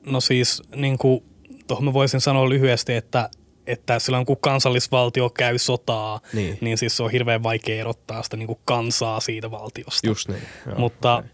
[0.06, 1.22] No siis niin kuin,
[1.66, 3.30] tuohon mä voisin sanoa lyhyesti, että,
[3.66, 6.58] että silloin kun kansallisvaltio käy sotaa, Niin.
[6.60, 10.06] niin siis se on hirveän vaikea erottaa sitä niin kuin kansaa siitä valtiosta.
[10.06, 10.42] Just niin.
[10.66, 11.30] Joo, mutta, okei.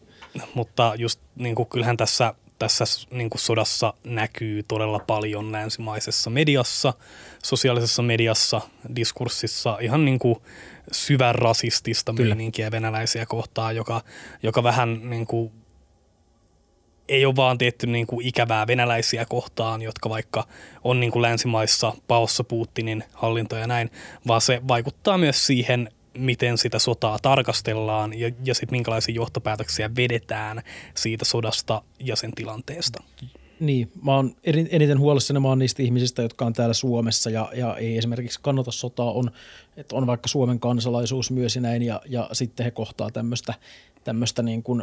[0.55, 6.95] Mutta just niin kuin, kyllähän tässä, tässä niin kuin sodassa näkyy todella paljon länsimaisessa mediassa,
[7.43, 8.61] sosiaalisessa mediassa,
[8.97, 10.37] diskurssissa ihan niin kuin
[10.93, 14.03] syvän rasistista meininkiä venäläisiä kohtaan, joka,
[14.43, 15.53] joka vähän niin kuin
[17.09, 20.47] ei ole vaan tietty niin kuin ikävää venäläisiä kohtaan, jotka vaikka
[20.85, 23.91] on niin kuin länsimaissa paossa Putinin hallinto ja näin,
[24.27, 30.63] vaan se vaikuttaa myös siihen, miten sitä sotaa tarkastellaan ja, ja sitten minkälaisia johtopäätöksiä vedetään
[30.95, 33.03] siitä sodasta ja sen tilanteesta.
[33.61, 34.37] Niin, mä oon
[34.71, 38.71] eniten huolissani mä oon niistä ihmisistä, jotka on täällä Suomessa ja, ja ei esimerkiksi kannata
[38.71, 39.31] sotaa, on,
[39.77, 43.55] että on vaikka Suomen kansalaisuus myös ja näin ja, ja sitten he kohtaa tämmöistä
[44.05, 44.83] tämmöistä niin kuin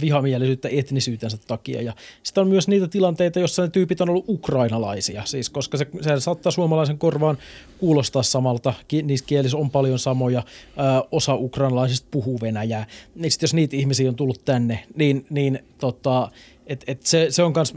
[0.00, 1.82] vihamielisyyttä etnisyytensä takia.
[1.82, 1.92] Ja
[2.22, 6.20] sitten on myös niitä tilanteita, joissa ne tyypit on ollut ukrainalaisia, siis koska se, se
[6.20, 7.38] saattaa suomalaisen korvaan
[7.78, 10.42] kuulostaa samalta, niissä kielissä on paljon samoja,
[10.76, 15.58] ää, osa ukrainalaisista puhuu venäjää, niin sit jos niitä ihmisiä on tullut tänne, niin, niin
[15.78, 16.30] tota,
[16.66, 17.74] et, et se, se on myös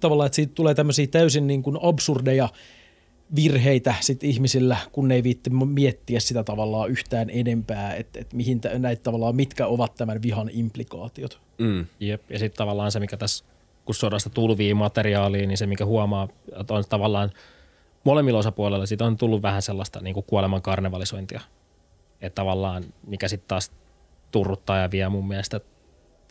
[0.00, 2.48] tavallaan, että siitä tulee tämmöisiä täysin niin kuin absurdeja
[3.36, 8.60] virheitä sit ihmisillä, kun ne ei viitti miettiä sitä tavallaan yhtään enempää, että et mihin
[8.60, 11.40] tä- näitä tavallaan, mitkä ovat tämän vihan implikaatiot.
[11.58, 11.86] Mm.
[12.00, 12.30] Jep.
[12.30, 13.44] Ja sitten tavallaan se, mikä tässä,
[13.84, 16.28] kun sodasta tulvii materiaaliin, niin se, mikä huomaa,
[16.60, 17.30] että on tavallaan
[18.04, 21.40] molemmilla osapuolilla siitä on tullut vähän sellaista niin kuin kuoleman karnevalisointia.
[22.20, 23.72] Että tavallaan, mikä sitten taas
[24.30, 25.60] turruttaa ja vie mun mielestä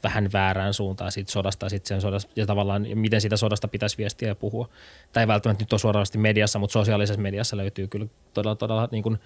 [0.03, 3.97] vähän väärään suuntaan siitä sodasta ja, sit sen sodasta, ja tavallaan miten siitä sodasta pitäisi
[3.97, 4.69] viestiä ja puhua.
[5.13, 9.19] Tai välttämättä nyt ole suorasti mediassa, mutta sosiaalisessa mediassa löytyy kyllä todella, todella niin kuin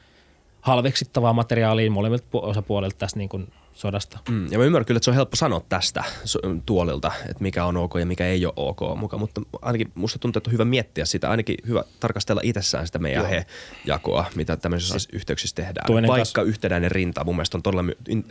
[0.62, 4.20] halveksittavaa materiaalia molemmilta pu- osapuolilta tästä niin kuin sodasta.
[4.30, 4.52] Mm.
[4.52, 7.78] Ja mä ymmärrän kyllä, että se on helppo sanoa tästä so- tuolilta, että mikä on
[7.78, 11.06] ok ja mikä ei ole ok mukaan, mutta ainakin musta tuntuu, että on hyvä miettiä
[11.06, 15.88] sitä, ainakin hyvä tarkastella itsessään sitä meidän he-jakoa, mitä tämmöisissä siis yhteyksissä tehdään.
[15.88, 17.84] toinen Vaikka yhtenäinen rinta mun mielestä on todella,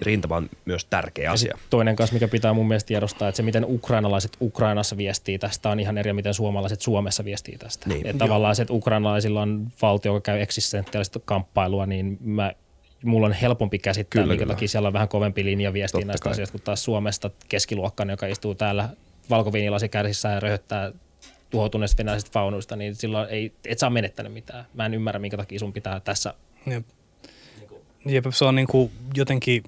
[0.02, 1.56] rintama on myös tärkeä Ja asia.
[1.56, 5.70] sit toinen kanssa, mikä pitää mun mielestä tiedostaa, että se miten ukrainalaiset Ukrainassa viestii tästä
[5.70, 7.88] on ihan eri, miten suomalaiset Suomessa viestii tästä.
[7.88, 8.06] Niin.
[8.06, 12.52] Että tavallaan se, että ukrainalaisilla on valtio, joka käy eksistentiaalista kamppailua, niin mä,
[13.04, 14.54] mulla on helpompi käsittää, Kyllä, minkä kyllä.
[14.54, 16.32] takia siellä on vähän kovempi linja viestiä Totta näistä kai.
[16.32, 18.88] asioista, kun taas Suomesta keskiluokkainen, joka istuu täällä
[19.30, 20.92] valkoviinilasi kärsissä ja röhöttää
[21.50, 24.64] tuhoutuneista venäläisistä faunuista, niin silloin ei, et saa menettänyt mitään.
[24.74, 26.34] Mä en ymmärrä, minkä takia sun pitää tässä
[26.66, 26.86] Jep.
[28.06, 29.62] Jep, se on niin kuin jotenkin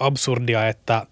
[0.00, 1.06] absurdia, että,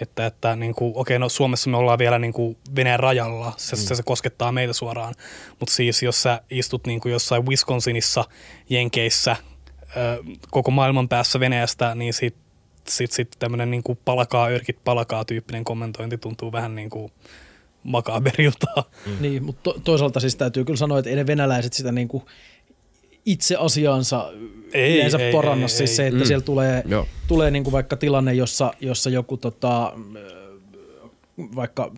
[0.00, 3.76] että, että niin kuin, okei, no Suomessa me ollaan vielä niin kuin Venäjän rajalla, se,
[3.76, 5.14] se, se koskettaa meitä suoraan,
[5.60, 8.24] mutta siis jos sä istut niin kuin jossain Wisconsinissa,
[8.70, 9.36] Jenkeissä,
[10.50, 12.34] koko maailman päässä Venäjästä, niin sit,
[12.88, 17.12] sit, sit tämmöinen niin kuin palakaa, örkit palakaa tyyppinen kommentointi tuntuu vähän niin kuin
[17.82, 18.84] makaberilta.
[19.06, 19.12] Mm.
[19.20, 22.22] Niin, mutta to, toisaalta siis täytyy kyllä sanoa, että ei ne venäläiset sitä niin kuin
[23.26, 24.32] itse asiaansa
[24.72, 25.64] Ei, yleensä ei, paranna.
[25.64, 25.96] ei, siis ei.
[25.96, 26.26] se, että Mm.
[26.26, 27.06] siellä tulee, Joo.
[27.28, 29.92] tulee niin kuin vaikka tilanne, jossa, jossa joku tota,
[31.56, 31.92] vaikka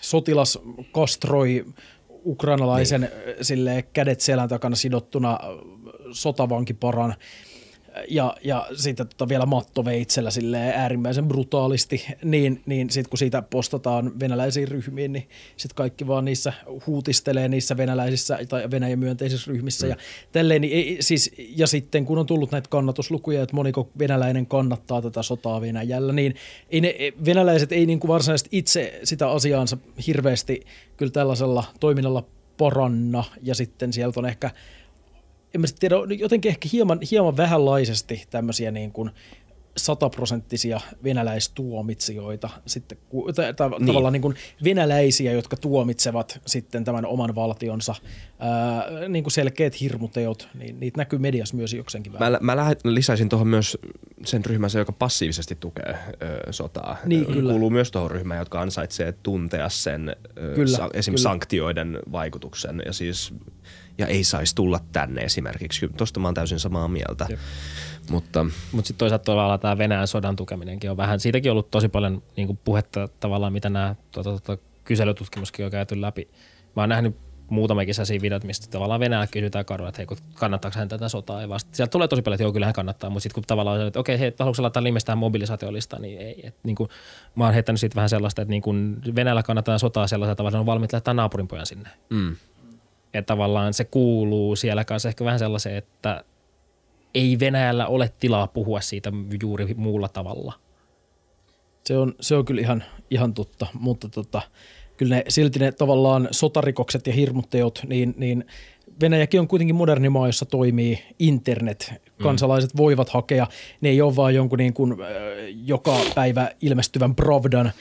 [0.00, 0.58] sotilas
[0.92, 1.64] kastroi
[2.24, 3.10] ukrainalaisen niin.
[3.44, 5.38] sille kädet selän takana sidottuna
[6.12, 7.14] sotavankiparan
[8.08, 14.20] ja, ja sitten tota vielä mattoveitsellä sille äärimmäisen brutaalisti, niin, niin sitten kun siitä postataan
[14.20, 16.52] venäläisiin ryhmiin, niin sitten kaikki vaan niissä
[16.86, 19.86] huutistelee niissä venäläisissä tai Venäjän myönteisissä ryhmissä.
[19.86, 19.90] Mm.
[19.90, 19.96] ja
[20.32, 25.02] tälleen, niin ei, siis, ja sitten kun on tullut näitä kannatuslukuja, että moniko venäläinen kannattaa
[25.02, 26.34] tätä sotaa Venäjällä, niin
[26.70, 26.94] ei ne,
[27.24, 30.60] venäläiset ei niin kuin varsinaisesti itse sitä asiaansa hirveästi
[30.96, 32.24] kyllä tällaisella toiminnalla
[32.58, 33.24] paranna.
[33.42, 34.50] Ja sitten sieltä on ehkä
[35.56, 39.10] en mä tiedä, jotenkin ehkä hieman, hieman vähänlaisesti tämmöisiä niin kuin
[39.76, 42.98] sataprosenttisia venäläistuomitsijoita, sitten,
[43.34, 43.86] tai, tai, niin.
[43.86, 44.34] tavallaan niin kuin
[44.64, 47.94] venäläisiä, jotka tuomitsevat sitten tämän oman valtionsa
[48.38, 52.32] ää, niin kuin selkeät hirmuteot, niin niitä näkyy mediassa myös jokseenkin vähän.
[52.32, 53.78] Mä, mä lisäisin tuohon myös
[54.24, 56.96] sen ryhmän, joka passiivisesti tukee ö, sotaa.
[57.04, 57.50] Niin, kyllä.
[57.50, 60.16] Kuuluu myös tuohon ryhmään, jotka ansaitsee tuntea sen
[60.54, 61.12] kyllä, sa, esim.
[61.12, 61.22] Kyllä.
[61.22, 63.34] sanktioiden vaikutuksen ja siis
[63.98, 65.88] ja ei saisi tulla tänne esimerkiksi.
[65.96, 67.26] Tuosta mä oon täysin samaa mieltä.
[67.28, 67.38] Jep.
[68.10, 72.22] Mutta Mut sitten toisaalta tavallaan tämä Venäjän sodan tukeminenkin on vähän, siitäkin ollut tosi paljon
[72.36, 76.28] niin puhetta tavallaan, mitä nämä tuota, tuota, kyselytutkimuskin on käyty läpi.
[76.76, 77.16] Mä oon nähnyt
[77.50, 81.48] muutamakin sellaisia videoita, mistä tavallaan Venäjä kysytään kadulla, että hei, kannattaako hän tätä sotaa ja
[81.48, 81.70] vasta.
[81.72, 84.00] Sieltä tulee tosi paljon, että joo, kyllä hän kannattaa, mutta sitten kun tavallaan on, että
[84.00, 86.46] okei, hei, haluatko laittaa nimestä tähän mobilisaatiolistaan, niin ei.
[86.46, 86.90] Et, niin kuin,
[87.34, 90.60] mä oon heittänyt siitä vähän sellaista, että niin kuin Venäjällä kannattaa sotaa sellaisella tavalla, että
[90.60, 91.88] on valmiit laittaa naapurin pojan sinne.
[92.10, 92.36] Mm.
[93.16, 96.24] Ja tavallaan se kuuluu siellä kanssa ehkä vähän sellaiseen, että
[97.14, 99.12] ei Venäjällä ole tilaa puhua siitä
[99.42, 100.52] juuri muulla tavalla.
[101.84, 104.42] Se on, se on kyllä ihan, ihan totta, mutta tota,
[104.96, 108.44] kyllä ne, silti ne tavallaan sotarikokset ja hirmutteot, niin, niin
[109.00, 111.92] Venäjäkin on kuitenkin moderni maa, jossa toimii internet.
[111.92, 112.22] Mm.
[112.22, 112.78] Kansalaiset mm.
[112.78, 113.46] voivat hakea.
[113.80, 115.08] Ne ei ole vaan jonkun niin kuin, äh,
[115.66, 117.72] joka päivä ilmestyvän Pravdan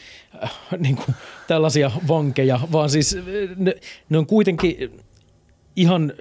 [0.43, 1.15] äh, niin kuin,
[1.47, 3.17] tällaisia vankeja, vaan siis
[3.55, 3.75] ne,
[4.09, 4.91] ne on kuitenkin
[5.75, 6.13] ihan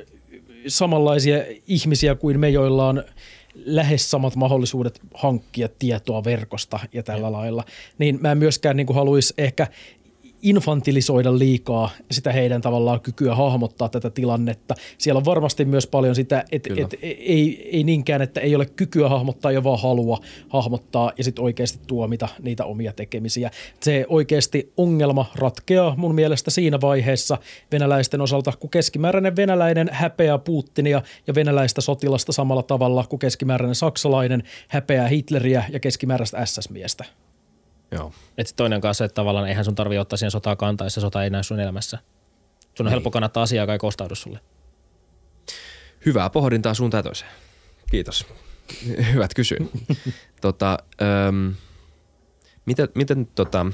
[0.69, 3.05] samanlaisia ihmisiä kuin me, joilla on
[3.55, 7.33] lähes samat mahdollisuudet hankkia tietoa verkosta ja tällä ja.
[7.33, 7.65] lailla,
[7.99, 9.67] niin mä en myöskään niin haluaisi ehkä
[10.45, 14.75] infantilisoida liikaa sitä heidän tavallaan kykyä hahmottaa tätä tilannetta.
[14.99, 19.09] Siellä on varmasti myös paljon sitä, että et, ei, ei niinkään, että ei ole kykyä
[19.09, 20.19] hahmottaa ja vaan halua
[20.49, 23.51] hahmottaa ja sitten oikeasti tuomita niitä omia tekemisiä.
[23.81, 27.39] Se oikeasti ongelma ratkeaa mun mielestä siinä vaiheessa
[27.73, 34.43] venäläisten osalta, kun keskimääräinen venäläinen häpeää Putinia ja venäläistä sotilasta samalla tavalla kuin keskimääräinen saksalainen
[34.69, 37.24] häpeää Hitleriä ja keskimääräistä SS-miestä.
[37.95, 38.13] Joo.
[38.39, 41.01] Et sit toinen kanssa, että tavallaan eihän sun tarvitse ottaa siihen sotaa kantaa, jos se
[41.01, 41.99] sota ei näy sun elämässä.
[42.61, 42.91] Sun on niin.
[42.91, 44.41] helppo kannattaa asiaa, joka ei kostaudu sulle.
[46.07, 47.31] Hyvää pohdintaa suun toiseen.
[47.91, 48.27] Kiitos.
[49.13, 49.57] Hyvät kysy.
[50.41, 51.55] tota, öm,
[52.67, 53.67] miten, miten, tota,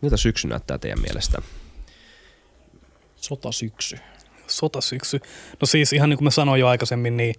[0.00, 1.42] miltä syksy näyttää teidän mielestä?
[3.16, 3.98] Sotasyksy.
[4.46, 5.20] Sotasyksy.
[5.60, 7.34] No siis ihan niin kuin mä sanoin jo aikaisemmin, niin,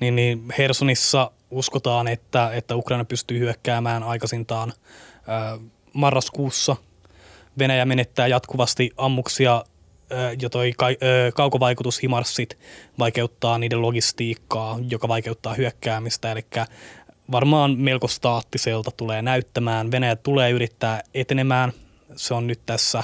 [0.00, 4.72] niin, niin Hersonissa uskotaan, että, että Ukraina pystyy hyökkäämään aikaisintaan–
[5.92, 6.76] marraskuussa
[7.58, 9.64] Venäjä menettää jatkuvasti ammuksia
[10.42, 10.72] ja toi
[11.34, 12.58] kaukovaikutus himarssit
[12.98, 16.32] vaikeuttaa niiden logistiikkaa, joka vaikeuttaa hyökkäämistä.
[16.32, 16.44] Eli
[17.32, 19.90] varmaan melko staattiselta tulee näyttämään.
[19.90, 21.72] Venäjä tulee yrittää etenemään.
[22.16, 23.02] Se on nyt tässä,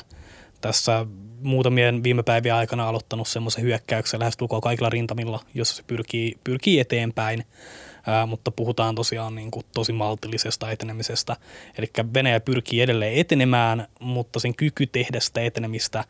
[0.60, 1.06] tässä
[1.42, 7.44] muutamien viime päivien aikana aloittanut semmoisen hyökkäyksen lähestulkoon kaikilla rintamilla, jossa se pyrkii, pyrkii eteenpäin
[8.26, 11.36] mutta puhutaan tosiaan niin kuin tosi maltillisesta etenemisestä.
[11.78, 16.04] Eli Venäjä pyrkii edelleen etenemään, mutta sen kyky tehdä sitä etenemistä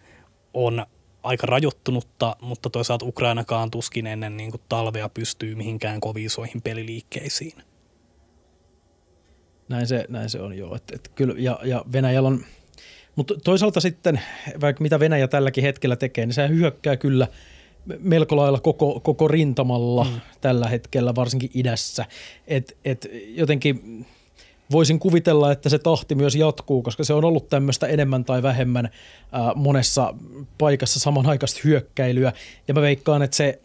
[0.54, 0.86] on
[1.22, 7.62] aika rajoittunutta, mutta toisaalta Ukrainakaan tuskin ennen niin kuin talvea pystyy mihinkään koviisoihin peliliikkeisiin.
[9.68, 10.76] Näin se, näin se on joo.
[10.76, 12.44] Et, et kyllä, ja, ja Venäjällä on,
[13.16, 14.20] mutta toisaalta sitten,
[14.60, 17.26] vaikka mitä Venäjä tälläkin hetkellä tekee, niin se hyökkää kyllä–
[17.98, 20.20] melko lailla koko, koko rintamalla mm.
[20.40, 22.06] tällä hetkellä, varsinkin idässä.
[22.48, 24.06] Et, et jotenkin
[24.70, 28.90] voisin kuvitella, että se tahti myös jatkuu, koska se on ollut tämmöistä enemmän tai vähemmän
[29.32, 30.14] ää, monessa
[30.58, 32.32] paikassa samanaikaista hyökkäilyä.
[32.68, 33.60] Ja mä veikkaan, että se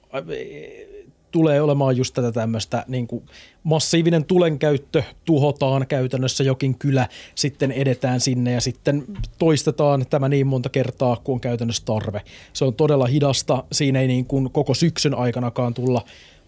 [1.36, 3.26] tulee olemaan just tätä tämmöistä niin kuin
[3.64, 9.04] massiivinen tulenkäyttö, tuhotaan käytännössä jokin kylä, sitten edetään sinne ja sitten
[9.38, 12.22] toistetaan tämä niin monta kertaa, kun on käytännössä tarve.
[12.54, 16.02] Se on todella hidasta, siinä ei niin kuin koko syksyn aikanakaan tulla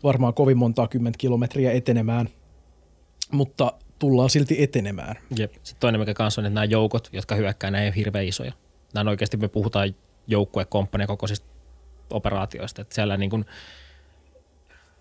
[0.03, 2.29] varmaan kovin montaa kymmentä kilometriä etenemään,
[3.31, 5.15] mutta tullaan silti etenemään.
[5.37, 5.53] Jep.
[5.53, 8.51] Sitten toinen mikä kanssa on, että nämä joukot, jotka hyökkää, nämä ei ole hirveän isoja.
[8.93, 9.95] Nämä on oikeasti, me puhutaan
[10.27, 11.47] joukkuekomppania kokoisista
[12.09, 13.45] operaatioista, että siellä niin kuin–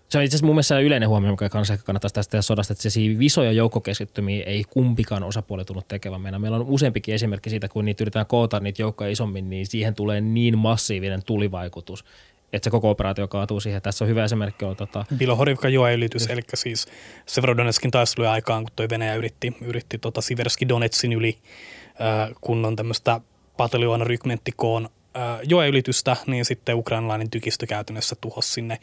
[0.09, 2.89] se on itse asiassa mun mielestä yleinen huomio, mikä kanssa kannattaa tästä tehdä sodasta, että
[2.89, 6.21] se isoja joukkokeskittymiä ei kumpikaan osapuoli tullut tekemään.
[6.21, 9.95] Meillä, meillä on useampikin esimerkki siitä, kun niitä yritetään koota niitä joukkoja isommin, niin siihen
[9.95, 12.05] tulee niin massiivinen tulivaikutus,
[12.53, 13.81] että se koko operaatio kaatuu siihen.
[13.81, 16.87] Tässä on hyvä esimerkki on tota, Bilohorivka joen ylitys, eli siis
[17.25, 21.37] Severodonetskin taistelujen aikaan, kun toi Venäjä yritti, yritti tota Siverski Donetsin yli
[22.01, 23.21] äh, kunnon tämmöistä
[23.57, 28.79] pataljoona rykmenttikoon äh, joen ylitystä, niin sitten ukrainalainen tykistö käytännössä tuhosi sinne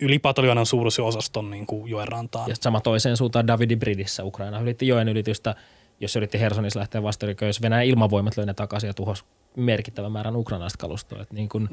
[0.00, 2.48] yli pataljoonan suuruisen osaston niin kuin joen rantaan.
[2.48, 5.54] Ja sama toiseen suuntaan Davidi Bridissä Ukraina ylitti joen ylitystä,
[6.00, 9.24] jos yritti Hersonissa lähteä vastaan, jos Venäjän ilmavoimat löi ne takaisin ja tuhosi
[9.56, 11.22] merkittävän määrän ukrainalaista kalustoa.
[11.22, 11.68] Et niin kun,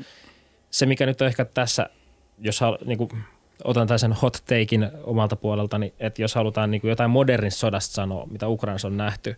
[0.69, 1.89] se, mikä nyt on ehkä tässä,
[2.39, 3.09] jos halu, niin kun,
[3.63, 8.47] otan tämän hot takein omalta puoleltani, että jos halutaan niin jotain modernin sodasta sanoa, mitä
[8.47, 9.35] Ukrainassa on nähty,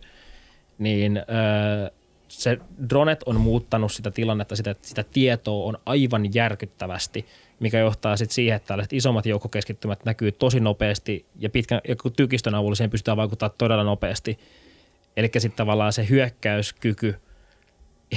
[0.78, 1.90] niin öö,
[2.28, 2.58] se
[2.88, 7.26] dronet on muuttanut sitä tilannetta, sitä, sitä tietoa on aivan järkyttävästi–
[7.60, 12.54] mikä johtaa sitten siihen, että tällaiset isommat joukkokeskittymät näkyy tosi nopeasti ja pitkän ja tykistön
[12.54, 14.38] avulla siihen pystytään vaikuttamaan todella nopeasti.
[15.16, 17.14] Eli sitten tavallaan se hyökkäyskyky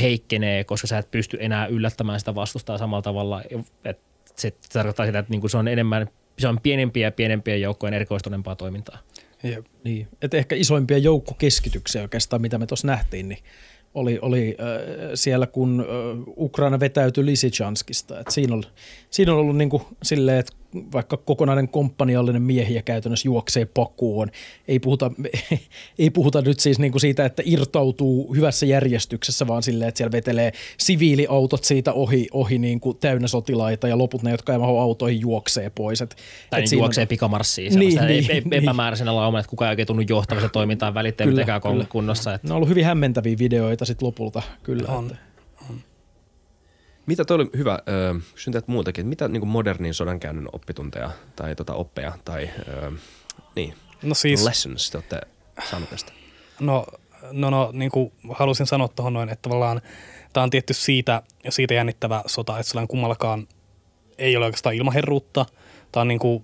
[0.02, 3.42] heikkenee, koska sä et pysty enää yllättämään sitä vastustaa samalla tavalla.
[3.86, 4.00] Et
[4.36, 6.08] se tarkoittaa sitä, että niinku se on enemmän,
[6.40, 8.98] se on pienempiä ja pienempiä joukkojen erikoistuneempaa toimintaa.
[9.44, 9.66] Jep.
[9.84, 13.44] Niin, että ehkä isoimpia joukkokeskityksiä oikeastaan, mitä me tuossa nähtiin, niin
[13.94, 18.20] oli, oli äh, siellä, kun äh, Ukraina vetäytyi Lisichanskista.
[18.20, 18.64] Et siinä, on,
[19.10, 20.54] siinä on ollut niin kuin silleen, että
[20.94, 24.32] vaikka kokonainen komppaniallinen miehiä käytännössä juoksee pakuun.
[24.68, 25.12] Ei puhuta,
[26.00, 30.12] ei puhuta nyt siis niin kuin siitä, että irtautuu hyvässä järjestyksessä, vaan silleen, että siellä
[30.12, 34.78] vetelee siviiliautot siitä ohi, ohi niin kuin täynnä sotilaita ja loput ne, jotka ei mahu
[34.78, 36.02] autoihin, juoksee pois.
[36.02, 36.16] Et,
[36.50, 37.08] tai et niin juoksee on...
[37.08, 41.62] pikamarssiin niin, niin, niin, epämääräisenä laumana, että kukaan ei oikein tunnu johtamisen toimintaan välittäin mitenkään
[41.90, 42.34] kunnossa.
[42.34, 42.48] Että.
[42.48, 44.92] Ne on ollut hyvin hämmentäviä videoita sitten lopulta, kyllä.
[44.92, 45.06] On.
[45.06, 45.31] Että.
[47.12, 47.80] Mitä toi oli hyvä,
[48.34, 52.44] kysyn teet muutakin, mitä niin modernin sodankäynnin oppitunteja tai tota, oppeja tai
[52.84, 52.94] äh,
[53.56, 55.22] niin, no siis, lessons te olette
[55.70, 56.12] saaneet tästä?
[56.60, 56.86] No,
[57.32, 59.82] no, no niin kuin halusin sanoa tuohon noin, että tavallaan
[60.34, 63.48] tämä on tietty siitä, siitä jännittävä sota, että sillä kummallakaan
[64.18, 65.46] ei ole oikeastaan ilmaherruutta.
[65.92, 66.44] Tämä on niin kuin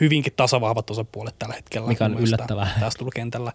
[0.00, 1.88] hyvinkin tasavahvat osapuolet tällä hetkellä.
[1.88, 2.68] Mikä on yllättävää.
[2.80, 3.52] Tästä kentällä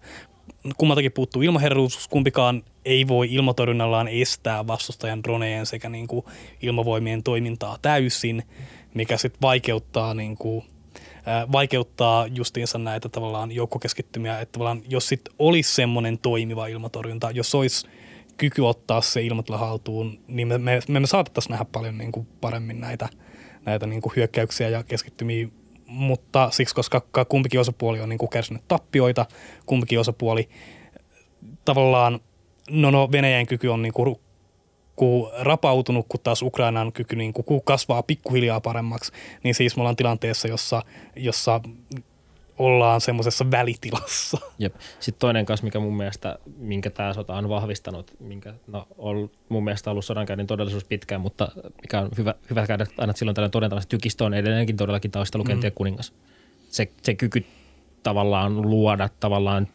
[0.76, 6.24] kummaltakin puuttuu ilmaherruus, kumpikaan ei voi ilmatorjunnallaan estää vastustajan dronejen sekä niin kuin
[6.62, 8.42] ilmavoimien toimintaa täysin,
[8.94, 10.64] mikä sitten vaikeuttaa niin kuin,
[11.52, 17.86] vaikeuttaa justiinsa näitä tavallaan joukkokeskittymiä, että tavallaan jos sitten olisi semmoinen toimiva ilmatorjunta, jos olisi
[18.36, 22.26] kyky ottaa se ilmatila haltuun, niin me, me, me, me saatettaisiin nähdä paljon niin kuin
[22.40, 23.08] paremmin näitä,
[23.64, 25.48] näitä niin kuin hyökkäyksiä ja keskittymiä
[25.86, 29.26] mutta siksi, koska kumpikin osapuoli on niin kuin kärsinyt tappioita,
[29.66, 30.48] kumpikin osapuoli
[31.64, 32.20] tavallaan,
[32.70, 34.16] no, no Venäjän kyky on niin kuin,
[34.96, 39.12] kun rapautunut, kun taas Ukrainan kyky niin kuin kasvaa pikkuhiljaa paremmaksi,
[39.42, 40.82] niin siis me ollaan tilanteessa, jossa,
[41.16, 41.60] jossa
[42.58, 44.38] ollaan semmoisessa välitilassa.
[44.58, 44.74] Jep.
[45.00, 49.64] Sitten toinen kanssa, mikä mun mielestä, minkä tämä sota on vahvistanut, minkä no, on mun
[49.64, 51.48] mielestä ollut sodankäynnin todellisuus pitkään, mutta
[51.82, 55.72] mikä on hyvä, hyvä käydä aina silloin tällöin todentamassa, että tykistö on edelleenkin todellakin taistelukentien
[55.72, 55.74] mm.
[55.74, 56.12] kuningas.
[56.68, 57.44] Se, se kyky
[58.02, 59.68] tavallaan luoda tavallaan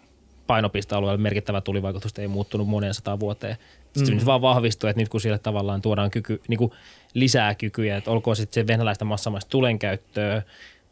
[0.47, 3.57] painopistealueelle merkittävä tulivaikutus ei muuttunut moneen sataan vuoteen.
[3.95, 4.19] Sitten mm.
[4.19, 6.71] se vaan vahvistuu, että nyt kun sille tavallaan tuodaan kyky, niin kuin
[7.13, 10.41] lisää kykyjä, että olkoon sitten se venäläistä massamaista tulenkäyttöä,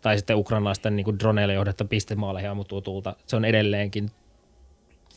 [0.02, 3.16] tai sitten ukrainalaisten niin droneille johdetta pistemaaleihin ammuttua tulta.
[3.28, 4.12] Se on edelleenkin,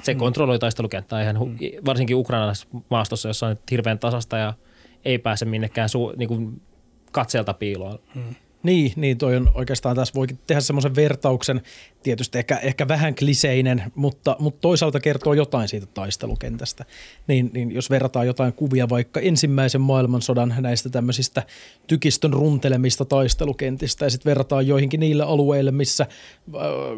[0.03, 0.18] se mm.
[0.18, 1.57] kontrolloi taistelukenttää ihan, mm.
[1.85, 4.55] varsinkin ukrainalaisessa maastossa, jossa on hirveän tasasta ja
[5.05, 6.62] ei pääse minnekään su, niin kuin
[7.12, 7.99] katseelta piiloon.
[8.14, 8.35] Mm.
[8.63, 11.63] Niin, niin toi on oikeastaan tässä voikin tehdä semmoisen vertauksen,
[12.03, 16.85] tietysti ehkä, ehkä vähän kliseinen, mutta, mutta toisaalta kertoo jotain siitä taistelukentästä.
[17.27, 21.43] Niin, niin jos verrataan jotain kuvia vaikka ensimmäisen maailmansodan näistä tämmöisistä
[21.87, 26.07] tykistön runtelemista taistelukentistä ja sitten verrataan joihinkin niille alueille, missä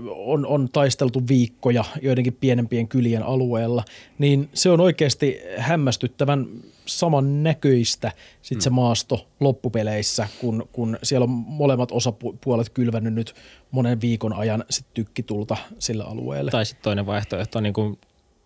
[0.09, 3.85] on, on taisteltu viikkoja joidenkin pienempien kylien alueella,
[4.19, 6.47] niin se on oikeasti hämmästyttävän
[6.87, 8.13] saman näköistä
[8.43, 8.75] sit se hmm.
[8.75, 13.35] maasto loppupeleissä, kun, kun siellä on molemmat osapuolet kylvännyt nyt
[13.71, 16.51] monen viikon ajan sit tykkitulta sillä alueelle.
[16.51, 17.99] Tai sitten toinen vaihtoehto on niin kuin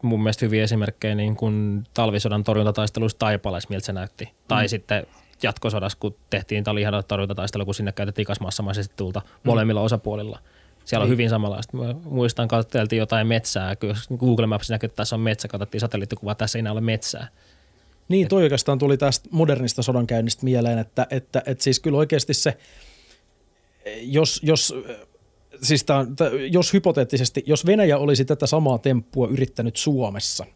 [0.03, 4.25] mun mielestä hyviä esimerkkejä niin kuin talvisodan torjuntataisteluista Taipalais, miltä se näytti.
[4.25, 4.31] Mm.
[4.49, 5.07] Tai sitten
[5.43, 9.27] jatkosodassa, kun tehtiin Talihadan torjuntataistelu, kun sinne käytettiin kasmassamaisesti tulta mm.
[9.45, 10.39] molemmilla osapuolilla.
[10.85, 11.13] Siellä on niin.
[11.13, 11.77] hyvin samanlaista.
[11.77, 13.77] Mä muistan, katseltiin jotain metsää.
[14.19, 15.49] Google Maps näkyy, että tässä on metsä.
[15.49, 17.29] Katsottiin satelliittikuvaa, tässä ei enää ole metsää.
[18.09, 22.57] Niin, toi oikeastaan tuli tästä modernista sodankäynnistä mieleen, että, että, että siis kyllä oikeasti se,
[24.03, 24.75] jos, jos
[25.63, 26.17] siis tämän,
[26.51, 30.47] jos hypoteettisesti, jos Venäjä olisi tätä samaa temppua yrittänyt Suomessa,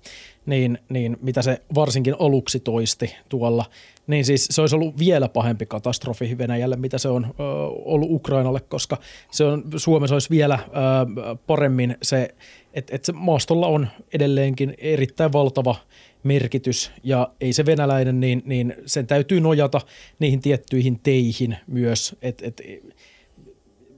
[0.47, 3.65] niin, niin mitä se varsinkin aluksi toisti tuolla,
[4.07, 8.61] niin siis se olisi ollut vielä pahempi katastrofi Venäjälle, mitä se on ö, ollut Ukrainalle,
[8.61, 8.99] koska
[9.31, 10.69] se on, Suomessa olisi vielä ö,
[11.47, 12.35] paremmin se,
[12.75, 15.77] että et maastolla on edelleenkin erittäin valtava
[16.23, 19.81] merkitys ja ei se venäläinen, niin, niin sen täytyy nojata
[20.19, 22.63] niihin tiettyihin teihin myös, että et,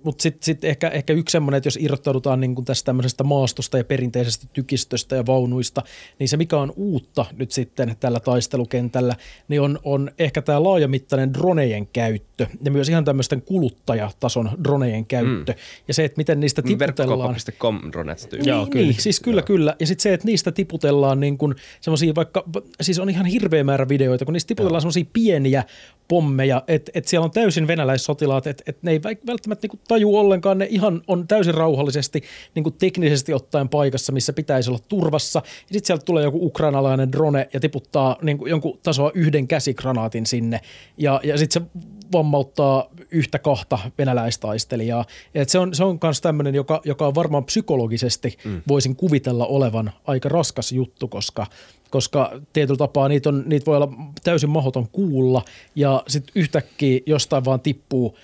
[0.05, 3.79] mutta sitten sit ehkä, ehkä yksi semmoinen, että jos irrottaudutaan niin kuin tästä tämmöisestä maastosta
[3.79, 5.83] ja perinteisestä tykistöstä ja vaunuista,
[6.19, 9.17] niin se mikä on uutta nyt sitten tällä taistelukentällä,
[9.49, 12.34] niin on, on ehkä tämä laajamittainen dronejen käyttö
[12.65, 15.53] ja myös ihan tämmöisten kuluttajatason dronejen käyttö.
[15.53, 15.59] Mm.
[15.89, 17.35] Ja se, että miten niistä Niin tiputellaan.
[17.35, 18.87] Verkkokauppa.com dronet Niin, Joo, kyllä.
[18.87, 19.77] Niin, siis kyllä, kyllä.
[19.81, 22.45] Ja sitten se, että niistä tiputellaan niin kuin semmoisia vaikka,
[22.81, 25.65] siis on ihan hirveä määrä videoita, kun niistä tiputellaan semmoisia pieniä
[26.09, 30.59] pommeja, että et siellä on täysin venäläissotilaat, että et ne ei välttämättä niinku taju ollenkaan,
[30.59, 32.23] ne ihan on täysin rauhallisesti
[32.55, 35.43] niinku teknisesti ottaen paikassa, missä pitäisi olla turvassa.
[35.45, 40.61] Ja sitten sieltä tulee joku ukrainalainen drone ja tiputtaa niinku jonkun tasoa yhden käsikranaatin sinne.
[40.99, 41.81] Ja, ja sitten se
[42.13, 45.05] vammauttaa yhtä kahta venäläistaistelijaa.
[45.35, 48.63] Ja et se on, se on myös tämmöinen, joka, joka on varmaan psykologisesti mm.
[48.69, 51.47] voisin kuvitella olevan aika raskas juttu, koska
[51.91, 53.93] koska tietyllä tapaa niitä, on, niitä voi olla
[54.25, 55.43] täysin mahdoton kuulla
[55.75, 58.17] ja sitten yhtäkkiä jostain vaan tippuu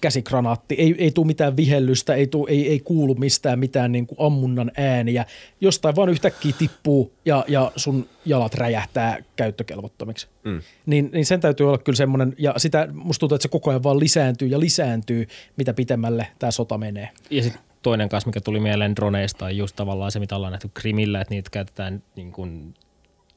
[0.00, 4.16] käsikranaatti, ei, ei tule mitään vihellystä, ei, tuu, ei, ei kuulu mistään mitään niin kuin
[4.26, 5.26] ammunnan ääniä,
[5.60, 10.26] jostain vaan yhtäkkiä tippuu ja, ja sun jalat räjähtää käyttökelvottomiksi.
[10.44, 10.62] Mm.
[10.86, 13.82] Niin, niin sen täytyy olla kyllä semmoinen, ja sitä musta tuntuu, että se koko ajan
[13.82, 15.26] vaan lisääntyy ja lisääntyy,
[15.56, 17.08] mitä pitemmälle tämä sota menee.
[17.30, 20.70] Ja sitten toinen kanssa, mikä tuli mieleen droneista, on just tavallaan se, mitä ollaan nähty
[20.74, 22.74] Krimillä, että niitä käytetään niin kuin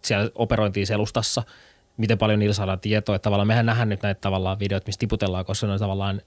[0.03, 1.43] siellä operointiin selustassa,
[1.97, 3.15] miten paljon niillä saadaan tietoa.
[3.15, 6.21] Että tavallaan mehän nähdään nyt näitä tavallaan videoita, missä tiputellaan, koska ne on tavallaan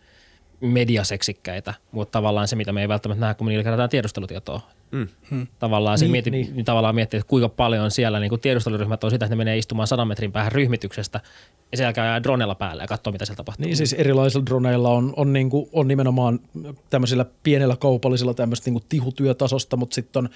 [0.60, 4.60] mediaseksikkäitä, mutta tavallaan se, mitä me ei välttämättä nähdä, kun me niillä kerätään tiedustelutietoa.
[4.90, 5.46] Mm.
[5.58, 6.54] Tavallaan, Niin, niin, mieti, niin.
[6.54, 6.64] niin.
[6.64, 10.08] tavallaan miettii, että kuinka paljon siellä niin tiedusteluryhmät on sitä, että ne menee istumaan sadan
[10.08, 11.20] metrin päähän ryhmityksestä
[11.72, 13.66] ja siellä käy dronella päällä ja katsoo, mitä siellä tapahtuu.
[13.66, 16.40] Niin siis erilaisilla droneilla on, on, niinku, on nimenomaan
[16.90, 20.28] tämmöisillä pienellä kaupallisilla tämmöistä niinku tihutyötasosta, mutta sitten on,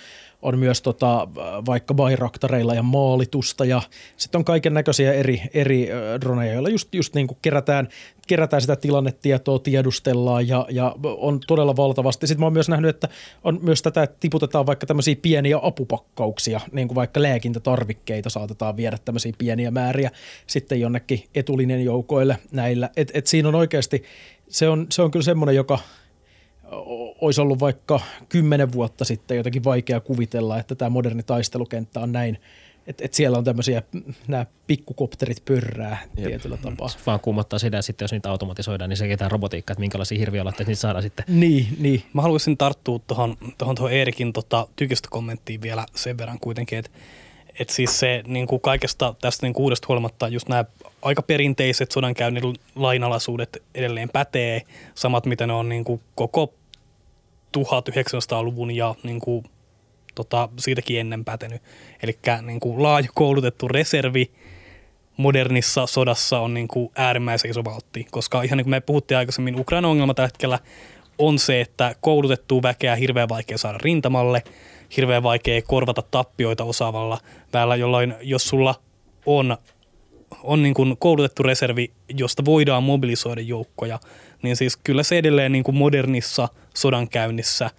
[0.42, 1.28] on myös tota,
[1.66, 3.82] vaikka Bayraktareilla ja maalitusta ja
[4.16, 5.88] sitten on kaiken näköisiä eri, eri
[6.20, 7.88] droneja, joilla just, just niinku kerätään,
[8.30, 12.26] kerätään sitä tilannetietoa, tiedustellaan ja, ja on todella valtavasti.
[12.26, 13.08] Sitten mä oon myös nähnyt, että
[13.44, 18.98] on myös tätä, että tiputetaan vaikka tämmöisiä pieniä apupakkauksia, niin kuin vaikka lääkintätarvikkeita saatetaan viedä
[19.04, 20.10] tämmöisiä pieniä määriä
[20.46, 22.90] sitten jonnekin etulinjan joukoille näillä.
[22.96, 24.02] Et, et siinä on oikeasti,
[24.48, 25.78] se on, se on kyllä semmoinen, joka
[27.20, 32.38] olisi ollut vaikka kymmenen vuotta sitten jotenkin vaikea kuvitella, että tämä moderni taistelukenttä on näin,
[32.90, 33.82] että et siellä on tämmöisiä,
[34.28, 36.26] nämä pikkukopterit pörrää Jep.
[36.26, 36.88] tietyllä tapaa.
[37.06, 40.70] vaan kuumottaa sitä, että sitten jos niitä automatisoidaan, niin se ketään robotiikkaa, että minkälaisia hirviölaitteita
[40.70, 41.24] niitä saadaan sitten.
[41.28, 42.02] Niin, niin.
[42.12, 46.90] Mä haluaisin tarttua tuohon tohon, tohon Eerikin tota, tykistökommenttiin vielä sen verran kuitenkin, että
[47.58, 50.64] et siis se niin kuin kaikesta tästä niin kuin uudesta huolimatta just nämä
[51.02, 54.62] aika perinteiset sodankäynnin lainalaisuudet edelleen pätee,
[54.94, 56.54] samat mitä ne on niin kuin koko
[57.58, 59.44] 1900-luvun ja niin kuin,
[60.14, 61.62] tota, siitäkin ennen pätenyt.
[62.02, 64.30] Eli niin laaja koulutettu reservi
[65.16, 69.60] modernissa sodassa on niin kuin äärimmäisen iso valtti, koska ihan niin kuin me puhuttiin aikaisemmin,
[69.60, 70.58] Ukrainan ongelma tällä hetkellä
[71.18, 74.42] on se, että koulutettua väkeä hirveän vaikea saada rintamalle,
[74.96, 77.18] hirveän vaikea korvata tappioita osaavalla
[77.52, 78.74] väellä, jolloin jos sulla
[79.26, 79.56] on,
[80.42, 83.98] on niin kuin koulutettu reservi, josta voidaan mobilisoida joukkoja,
[84.42, 87.70] niin siis kyllä se edelleen niin kuin modernissa sodankäynnissä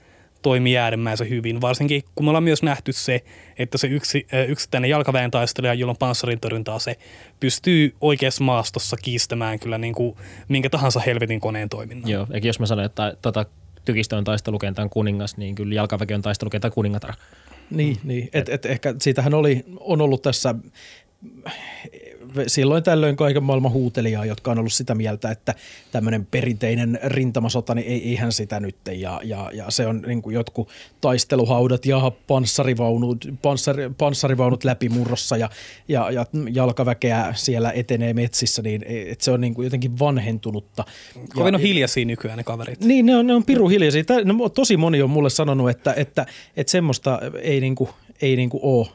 [0.41, 3.23] toimii äärimmäisen hyvin, varsinkin kun me ollaan myös nähty se,
[3.57, 6.97] että se yksi, yksittäinen jalkaväen taistelija, jolla on panssarintorjuntaa, se
[7.39, 10.17] pystyy oikeassa maastossa kiistämään kyllä niin kuin
[10.47, 12.11] minkä tahansa helvetin koneen toiminnan.
[12.11, 13.45] Joo, eikä jos mä sanon, että tota,
[13.85, 17.13] tykistö on taistelukentän kuningas, niin kyllä jalkaväki on taistelukentän kuningatar.
[17.69, 18.29] Niin, niin.
[18.33, 20.55] Et, et ehkä siitähän oli, on ollut tässä
[22.47, 25.55] silloin tällöin kaiken maailman huutelijaa, jotka on ollut sitä mieltä, että
[25.91, 28.75] tämmöinen perinteinen rintamasota, niin ei, eihän sitä nyt.
[28.95, 30.69] Ja, ja, ja se on niin kuin jotkut
[31.01, 35.49] taisteluhaudat ja panssarivaunut, panssari, panssarivaunut läpimurrossa ja,
[35.87, 40.85] ja, ja jalkaväkeä siellä etenee metsissä, niin et se on niin kuin jotenkin vanhentunutta.
[41.33, 42.79] Kovin ja, on hiljaisia nykyään ne kaverit.
[42.79, 44.03] niin, ne on, ne on piru hiljaisia.
[44.03, 46.25] Tää, no, tosi moni on mulle sanonut, että, että,
[46.57, 47.89] että semmoista ei, niinku,
[48.21, 48.87] ei niinku ole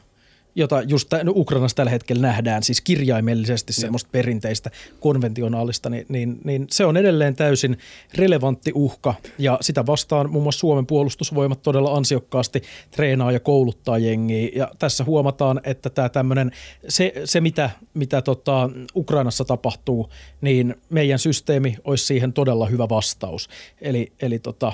[0.57, 6.67] jota just no Ukrainassa tällä hetkellä nähdään, siis kirjaimellisesti semmoista perinteistä konventionaalista, niin, niin, niin
[6.71, 7.77] se on edelleen täysin
[8.15, 9.13] relevantti uhka.
[9.37, 14.49] Ja sitä vastaan muun muassa Suomen puolustusvoimat todella ansiokkaasti treenaa ja kouluttaa jengiä.
[14.55, 16.51] Ja tässä huomataan, että tämä tämmöinen,
[16.89, 20.09] se, se mitä, mitä tota Ukrainassa tapahtuu,
[20.41, 23.49] niin meidän systeemi olisi siihen todella hyvä vastaus.
[23.81, 24.73] Eli, eli tota,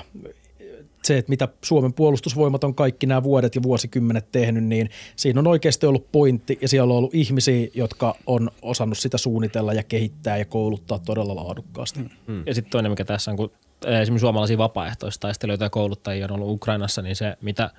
[1.06, 5.46] se, että mitä Suomen puolustusvoimat on kaikki nämä vuodet ja vuosikymmenet tehnyt, niin siinä on
[5.46, 10.36] oikeasti ollut pointti ja siellä on ollut ihmisiä, jotka on osannut sitä suunnitella ja kehittää
[10.36, 12.00] ja kouluttaa todella laadukkaasti.
[12.26, 12.42] Hmm.
[12.46, 13.50] Ja sitten toinen, mikä tässä on, kun
[13.86, 17.70] esimerkiksi suomalaisia vapaaehtoistaistelijoita ja kouluttajia on ollut Ukrainassa, niin se, mitä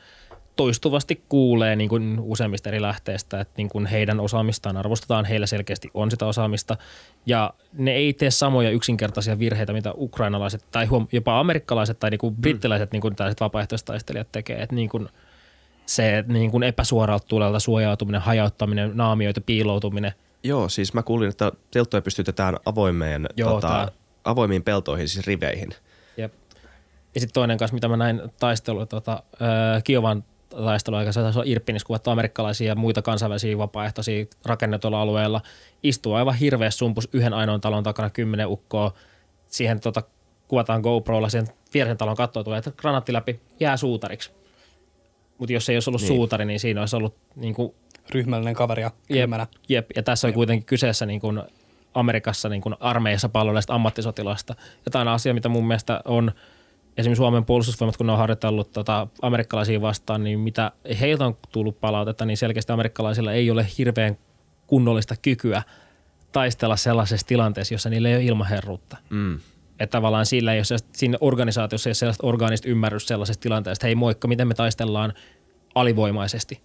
[0.56, 5.92] toistuvasti kuulee niin kuin useimmista eri lähteistä, että niin kuin heidän osaamistaan arvostetaan, heillä selkeästi
[5.94, 6.78] on sitä osaamista
[7.26, 12.20] ja ne ei tee samoja yksinkertaisia virheitä, mitä ukrainalaiset tai huom- jopa amerikkalaiset tai niin
[12.20, 15.10] kuin brittiläiset niin kuin tällaiset vapaaehtoistaistelijat tekee, että niin kuin
[15.86, 20.12] se niin kuin epäsuoralta tulelta suojautuminen, hajauttaminen, naamioita, piiloutuminen.
[20.44, 23.88] Joo, siis mä kuulin, että telttoja pystytetään avoimeen, Joo, tota, tää-
[24.24, 25.70] avoimiin peltoihin, siis riveihin.
[26.18, 26.34] Jep.
[27.16, 29.24] Ja sitten toinen kanssa, mitä mä näin taistelu, tota,
[29.84, 30.24] Kiovan
[30.64, 35.42] taisteluaikana, se taisi olla Irpinissä kuvattu amerikkalaisia ja muita kansainvälisiä vapaaehtoisia rakennetuilla alueilla.
[35.84, 38.94] Istuu aivan hirveä sumpus yhden ainoan talon takana kymmenen ukkoa.
[39.48, 40.04] Siihen tota,
[40.48, 44.32] kuvataan GoProlla, sen vierisen talon kattoa tulee, että granaatti läpi, jää suutariksi.
[45.38, 46.10] Mutta jos ei olisi ollut Niin.
[46.10, 46.18] niin.
[46.18, 47.76] suutari, niin siinä olisi ollut niin kuin,
[48.10, 49.30] Ryhmällinen kaveri ja jep,
[49.70, 51.42] jep, ja tässä oli kuitenkin kyseessä niin kuin
[51.94, 54.56] Amerikassa niin kuin armeijassa palvelleista ammattisotilasta.
[54.86, 56.32] Ja tämä on asia, mitä mun mielestä on
[56.98, 61.80] esimerkiksi Suomen puolustusvoimat, kun ne on harjoitellut tota, amerikkalaisia vastaan, niin mitä heiltä on tullut
[61.82, 64.18] palautetta, niin selkeästi amerikkalaisilla ei ole hirveän
[64.68, 65.64] kunnollista kykyä
[66.32, 68.98] taistella sellaisessa tilanteessa, jossa niillä ei ole ilmaherruutta.
[69.10, 69.40] Mm.
[69.80, 73.96] Että tavallaan sillä ei ole siinä organisaatiossa ei ole sellaista orgaanista ymmärrystä sellaisesta tilanteesta, hei
[73.96, 75.14] moikka, miten me taistellaan
[75.76, 76.62] alivoimaisesti.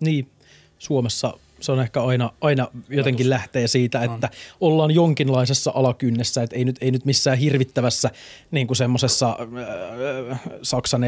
[0.00, 0.30] Niin,
[0.78, 4.30] Suomessa se on ehkä aina, aina jotenkin lähtee siitä, että
[4.60, 8.10] ollaan jonkinlaisessa alakynnessä, että ei nyt, ei nyt missään hirvittävässä
[8.50, 9.38] niin kuin semmoisessa
[10.30, 11.00] äh, Saksa 4-5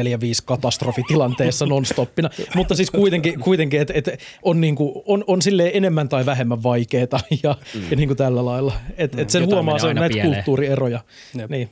[0.45, 4.09] katastrofitilanteessa nonstoppina, mutta siis kuitenkin, kuitenkin että et
[4.43, 7.01] on, niin kuin, on, on silleen enemmän tai vähemmän vaikeaa
[7.43, 7.81] ja, mm.
[7.91, 8.73] ja niin kuin tällä lailla.
[8.97, 10.33] Että et sen Jotain huomaa, se on näitä pieleen.
[10.33, 10.99] kulttuurieroja.
[11.37, 11.49] Jep.
[11.49, 11.69] Niin.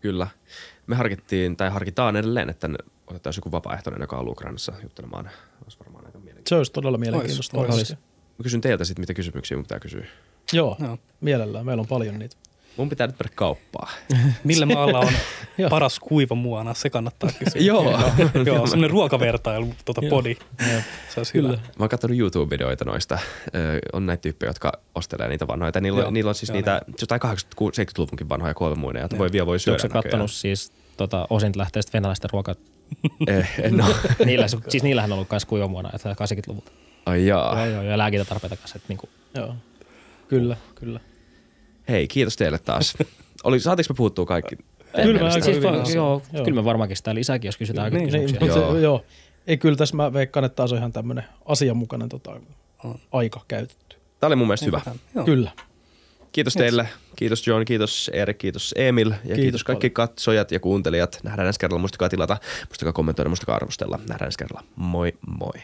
[0.00, 0.26] Kyllä.
[0.86, 2.68] Me harkittiin, tai harkitaan edelleen, että
[3.06, 5.30] otetaan joku vapaaehtoinen, joka on ollut Ukrainassa juttelemaan.
[5.62, 6.29] Olisi varmaan aika mielenkiintoista.
[6.46, 7.58] Se olisi todella mielenkiintoista.
[7.58, 7.92] Ois, ois.
[7.92, 10.06] Mä kysyn teiltä sitten, mitä kysymyksiä mun pitää kysyä.
[10.52, 10.98] Joo, Joo.
[11.20, 11.66] mielellään.
[11.66, 12.36] Meillä on paljon niitä.
[12.76, 13.92] Mun pitää nyt mennä kauppaan.
[14.44, 15.12] Millä maalla on
[15.70, 16.74] paras kuiva muona?
[16.74, 17.62] Se kannattaa kysyä.
[17.72, 18.00] Joo.
[18.46, 20.10] Joo, semmoinen ruokavertailu, tota Joo.
[20.10, 20.36] podi.
[21.14, 21.48] Se olisi hyvä.
[21.48, 23.18] Mä oon katsonut YouTube-videoita noista.
[23.54, 25.72] Ö, on näitä tyyppejä, jotka ostelee niitä vanhoja.
[25.80, 29.74] Niillä, niillä on siis Joo, niitä jotain 80-70-luvunkin vanhoja kuolemuineja, että voi vielä voi syödä
[29.74, 30.02] Onko se näköjään.
[30.02, 30.72] kattonut siis
[31.08, 32.54] tota, osin lähteistä venäläisten ruokaa?
[33.26, 33.88] Eh, en oo.
[34.26, 36.72] Niillä, siis niillähän on ollut myös kuivamuona, että 80-luvulta.
[37.06, 37.66] Ai jaa.
[37.66, 38.76] Joo, joo, ja lääkintätarpeita kanssa.
[38.76, 39.54] Että niinku, Joo.
[40.28, 41.00] Kyllä, kyllä.
[41.88, 42.94] Hei, kiitos teille taas.
[43.44, 44.56] Oli, saatiinko me puhuttua kaikki?
[45.02, 45.94] Kyllä aika siis, hyvin va- on.
[45.94, 46.44] joo, Joo.
[46.44, 48.48] kyllä me varmaankin sitä lisääkin, jos kysytään Niin, niin, Niin, kysymyksiä.
[48.48, 48.72] mutta Joo.
[48.72, 48.82] joo.
[48.82, 49.04] joo.
[49.46, 52.40] Ei kyllä tässä mä veikkaan, että taas on ihan tämmöinen asianmukainen tota,
[53.12, 53.96] aika käytetty.
[54.20, 54.80] Tämä oli mun mielestä hyvä.
[55.14, 55.24] Joo.
[55.24, 55.50] Kyllä.
[56.32, 56.88] Kiitos teille.
[57.16, 61.20] Kiitos John, kiitos Erik, kiitos Emil ja kiitos, kiitos kaikki katsojat ja kuuntelijat.
[61.22, 61.80] Nähdään ensi kerralla.
[61.80, 62.36] Muistakaa tilata,
[62.68, 63.98] muistakaa kommentoida, muistakaa arvostella.
[64.08, 64.64] Nähdään ensi kerralla.
[64.76, 65.62] Moi moi.